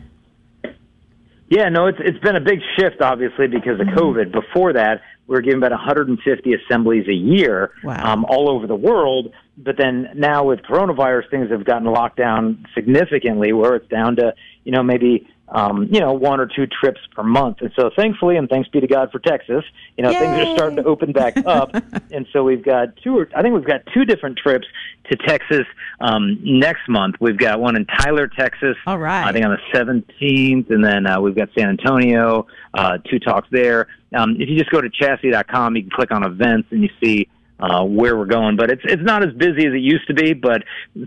[1.50, 4.00] Yeah, no, it's it's been a big shift, obviously, because of mm-hmm.
[4.00, 4.32] COVID.
[4.32, 8.14] Before that, we were giving about 150 assemblies a year wow.
[8.14, 9.32] um, all over the world.
[9.58, 14.34] But then now with coronavirus, things have gotten locked down significantly, where it's down to
[14.64, 17.58] you know maybe um, you know, one or two trips per month.
[17.62, 19.64] And so thankfully, and thanks be to God for Texas,
[19.98, 20.20] you know, Yay!
[20.20, 21.76] things are starting to open back up.
[22.12, 24.66] and so we've got two, or, I think we've got two different trips
[25.12, 25.66] to Texas
[26.00, 27.16] um, next month.
[27.20, 28.76] We've got one in Tyler, Texas.
[28.88, 29.28] All right.
[29.28, 30.72] I think on the 17th.
[30.72, 33.88] And then uh, we've got San Antonio, uh, two talks there.
[34.16, 37.28] Um, if you just go to chastity.com, you can click on events and you see
[37.64, 38.58] uh, where we're going.
[38.58, 40.34] But it's it's not as busy as it used to be.
[40.34, 40.64] But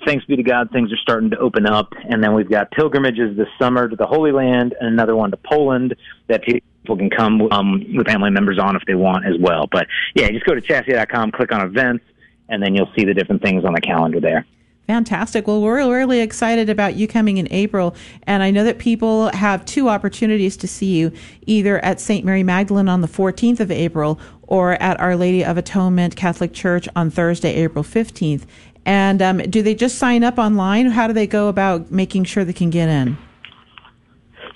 [0.06, 1.92] thanks be to God, things are starting to open up.
[2.08, 5.36] And then we've got pilgrimages this summer to the Holy Land, and another one to
[5.36, 5.94] Poland
[6.28, 9.68] that people can come um, with family members on if they want as well.
[9.70, 12.04] But yeah, just go to chastity.com, click on events,
[12.48, 14.46] and then you'll see the different things on the calendar there.
[14.86, 15.48] Fantastic.
[15.48, 17.96] Well, we're really excited about you coming in April.
[18.22, 21.12] And I know that people have two opportunities to see you
[21.44, 22.24] either at St.
[22.24, 26.88] Mary Magdalene on the 14th of April or at Our Lady of Atonement Catholic Church
[26.94, 28.44] on Thursday, April 15th.
[28.84, 30.86] And um, do they just sign up online?
[30.86, 33.18] How do they go about making sure they can get in?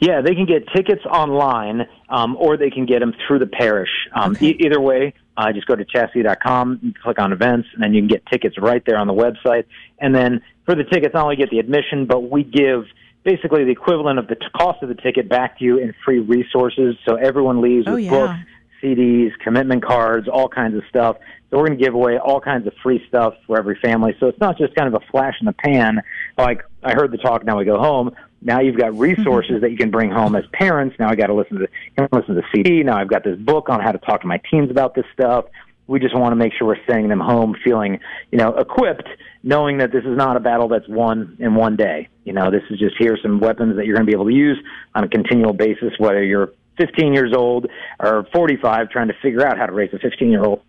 [0.01, 3.91] Yeah, they can get tickets online, um, or they can get them through the parish.
[4.14, 4.49] Um, okay.
[4.49, 8.09] e- either way, uh, just go to chastity.com, click on events, and then you can
[8.09, 9.64] get tickets right there on the website.
[9.99, 12.84] And then for the tickets, not only get the admission, but we give
[13.24, 16.18] basically the equivalent of the t- cost of the ticket back to you in free
[16.20, 16.97] resources.
[17.07, 18.11] So everyone leaves oh, with yeah.
[18.11, 18.38] books,
[18.83, 21.16] CDs, commitment cards, all kinds of stuff.
[21.51, 24.14] So we're going to give away all kinds of free stuff for every family.
[24.20, 26.01] So it's not just kind of a flash in the pan,
[26.39, 28.14] like I heard the talk, now we go home.
[28.43, 29.61] Now you've got resources mm-hmm.
[29.62, 30.97] that you can bring home as parents.
[30.99, 32.83] Now I got to listen to the, listen to the CD.
[32.83, 35.47] Now I've got this book on how to talk to my teens about this stuff.
[35.87, 37.99] We just want to make sure we're sending them home feeling,
[38.31, 39.09] you know, equipped,
[39.43, 42.09] knowing that this is not a battle that's won in one day.
[42.24, 44.35] You know, this is just here's some weapons that you're going to be able to
[44.35, 44.57] use
[44.95, 47.66] on a continual basis, whether you're 15 years old
[47.99, 50.62] or 45 trying to figure out how to raise a 15 year old.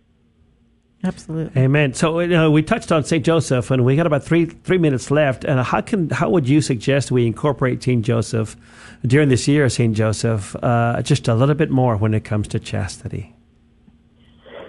[1.04, 1.62] Absolutely.
[1.62, 1.94] Amen.
[1.94, 3.24] So uh, we touched on St.
[3.24, 5.44] Joseph, and we got about three three minutes left.
[5.44, 8.04] And how can how would you suggest we incorporate St.
[8.04, 8.56] Joseph
[9.04, 9.96] during this year, St.
[9.96, 13.34] Joseph, uh, just a little bit more when it comes to chastity?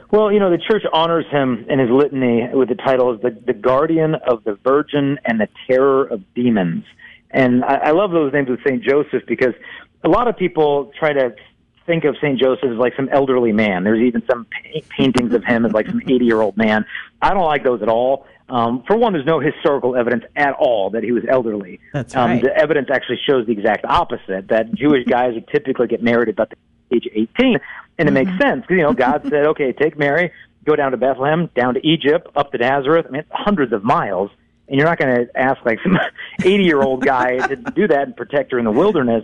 [0.09, 3.31] Well, you know, the church honors him in his litany with the title of the,
[3.47, 6.83] the guardian of the virgin and the terror of demons.
[7.31, 8.83] And I, I love those names of St.
[8.83, 9.55] Joseph because
[10.03, 11.35] a lot of people try to
[11.85, 12.39] think of St.
[12.39, 13.83] Joseph as like some elderly man.
[13.83, 16.85] There's even some pa- paintings of him as like some 80 year old man.
[17.21, 18.25] I don't like those at all.
[18.49, 21.79] Um, for one, there's no historical evidence at all that he was elderly.
[21.93, 22.43] That's um, right.
[22.43, 24.49] The evidence actually shows the exact opposite.
[24.49, 26.57] That Jewish guys would typically get married about the
[26.95, 28.13] age of 18, and it mm-hmm.
[28.13, 28.61] makes sense.
[28.61, 30.31] because, You know, God said, "Okay, take Mary,
[30.65, 33.05] go down to Bethlehem, down to Egypt, up to Nazareth.
[33.07, 34.29] I mean, it's hundreds of miles."
[34.67, 35.97] And you're not going to ask like some
[36.43, 39.23] 80 year old guy to do that and protect her in the wilderness.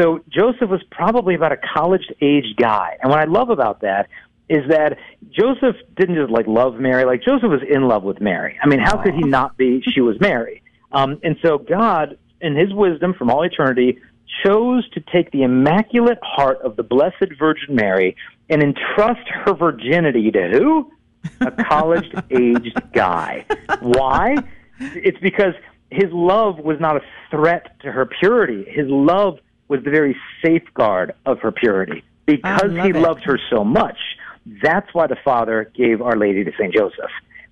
[0.00, 2.96] So Joseph was probably about a college aged guy.
[3.02, 4.08] And what I love about that
[4.48, 4.98] is that
[5.30, 8.58] Joseph didn't just like love Mary, like Joseph was in love with Mary.
[8.62, 9.82] I mean, how could he not be?
[9.82, 10.62] She was Mary.
[10.90, 13.98] Um, and so God in his wisdom from all eternity,
[14.44, 18.16] chose to take the immaculate heart of the Blessed Virgin Mary
[18.48, 20.92] and entrust her virginity to who?
[21.40, 23.44] A college aged guy.
[23.80, 24.36] Why?
[24.80, 25.54] It's because
[25.90, 27.00] his love was not a
[27.30, 28.64] threat to her purity.
[28.68, 32.02] His love was the very safeguard of her purity.
[32.26, 32.96] Because he it.
[32.96, 33.98] loved her so much,
[34.62, 36.74] that's why the Father gave Our Lady to St.
[36.74, 37.10] Joseph.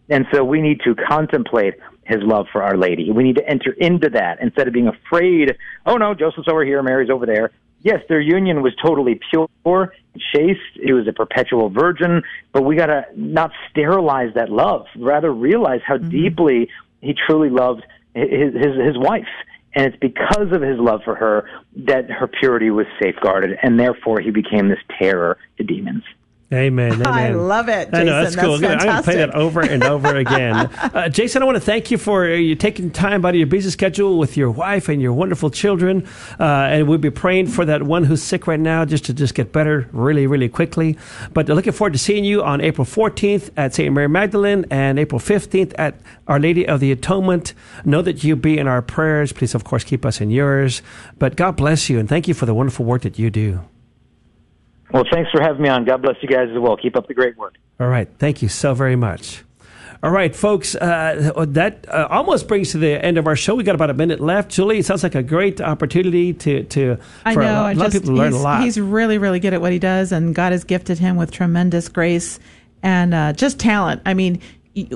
[0.09, 1.75] And so we need to contemplate
[2.05, 3.11] his love for Our Lady.
[3.11, 6.83] We need to enter into that instead of being afraid, oh no, Joseph's over here,
[6.83, 7.51] Mary's over there.
[7.83, 10.61] Yes, their union was totally pure, and chaste.
[10.77, 12.23] It was a perpetual virgin,
[12.53, 16.11] but we got to not sterilize that love, rather realize how mm-hmm.
[16.11, 16.69] deeply
[17.01, 17.83] he truly loved
[18.15, 19.29] his, his, his wife.
[19.75, 24.21] And it's because of his love for her that her purity was safeguarded, and therefore
[24.21, 26.03] he became this terror to demons.
[26.53, 27.07] Amen, amen.
[27.09, 27.91] I love it.
[27.91, 27.95] Jason.
[27.95, 28.59] I know that's cool.
[28.59, 30.55] That's I'm going to play that over and over again.
[30.55, 33.69] uh, Jason, I want to thank you for you taking time out of your busy
[33.71, 36.07] schedule with your wife and your wonderful children.
[36.39, 39.35] Uh, and we'll be praying for that one who's sick right now, just to just
[39.35, 40.97] get better really, really quickly.
[41.33, 43.93] But looking forward to seeing you on April 14th at St.
[43.93, 45.97] Mary Magdalene and April 15th at
[46.29, 47.55] Our Lady of the Atonement.
[47.85, 49.33] Know that you be in our prayers.
[49.33, 50.81] Please, of course, keep us in yours.
[51.19, 53.63] But God bless you and thank you for the wonderful work that you do.
[54.93, 55.85] Well, thanks for having me on.
[55.85, 56.77] God bless you guys as well.
[56.77, 57.55] Keep up the great work.
[57.81, 58.09] All right.
[58.19, 59.43] Thank you so very much.
[60.03, 63.55] All right, folks, uh, that uh, almost brings to the end of our show.
[63.55, 64.51] We got about a minute left.
[64.51, 67.85] Julie, it sounds like a great opportunity to, to I know, a lot, a lot
[67.87, 68.63] just, of people to learn a lot.
[68.63, 71.89] He's really, really good at what he does, and God has gifted him with tremendous
[71.89, 72.39] grace
[72.83, 74.03] and uh, just talent.
[74.05, 74.41] I mean,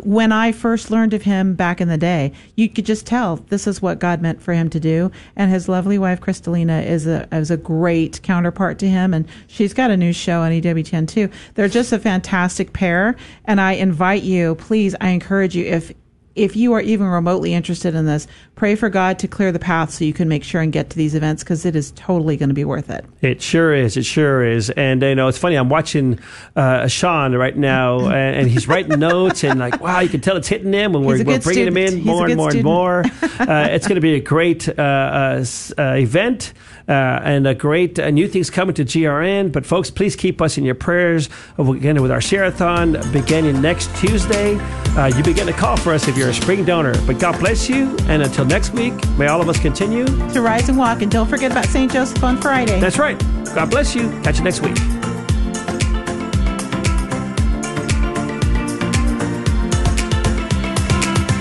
[0.02, 3.66] when I first learned of him back in the day, you could just tell this
[3.66, 5.10] is what God meant for him to do.
[5.36, 9.14] And his lovely wife, Crystalina, is a, is a great counterpart to him.
[9.14, 11.30] And she's got a new show on EWTN too.
[11.54, 13.16] They're just a fantastic pair.
[13.46, 15.92] And I invite you, please, I encourage you, if,
[16.40, 19.90] if you are even remotely interested in this, pray for God to clear the path
[19.90, 22.48] so you can make sure and get to these events because it is totally going
[22.48, 23.04] to be worth it.
[23.20, 23.98] It sure is.
[23.98, 24.70] It sure is.
[24.70, 25.56] And you know, it's funny.
[25.56, 26.18] I'm watching
[26.56, 30.36] uh, Sean right now, and, and he's writing notes, and like, wow, you can tell
[30.38, 31.76] it's hitting him, and we're, we're bringing student.
[31.76, 32.68] him in he's more and more student.
[32.68, 33.00] and more.
[33.56, 35.44] uh, it's going to be a great uh, uh,
[35.76, 36.54] uh event.
[36.90, 39.52] Uh, and a great uh, new things coming to GRN.
[39.52, 41.28] But folks, please keep us in your prayers.
[41.56, 44.56] We'll Again, with our share-a-thon beginning next Tuesday,
[44.96, 46.94] uh, you begin to call for us if you're a spring donor.
[47.06, 50.68] But God bless you, and until next week, may all of us continue to rise
[50.68, 51.00] and walk.
[51.00, 51.92] And don't forget about St.
[51.92, 52.80] Joseph on Friday.
[52.80, 53.16] That's right.
[53.54, 54.10] God bless you.
[54.22, 54.76] Catch you next week.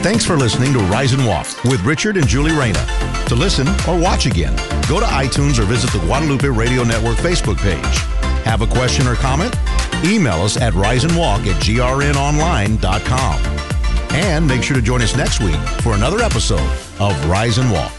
[0.01, 3.08] Thanks for listening to Rise and Walk with Richard and Julie Reyna.
[3.29, 4.55] To listen or watch again,
[4.89, 7.97] go to iTunes or visit the Guadalupe Radio Network Facebook page.
[8.43, 9.55] Have a question or comment?
[10.03, 13.35] Email us at riseandwalk at grnonline.com.
[14.15, 17.98] And make sure to join us next week for another episode of Rise and Walk.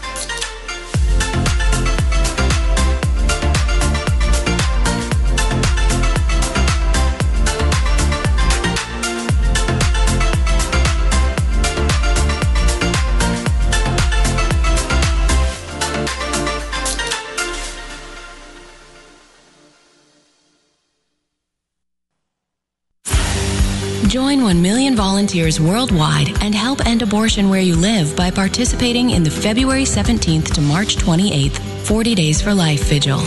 [24.11, 29.23] Join 1 million volunteers worldwide and help end abortion where you live by participating in
[29.23, 31.57] the February 17th to March 28th
[31.87, 33.19] 40 Days for Life Vigil.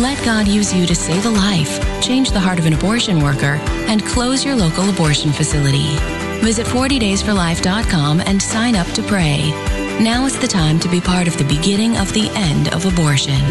[0.00, 3.58] Let God use you to save a life, change the heart of an abortion worker,
[3.88, 5.88] and close your local abortion facility.
[6.40, 9.50] Visit 40daysforlife.com and sign up to pray.
[10.00, 13.42] Now is the time to be part of the beginning of the end of abortion.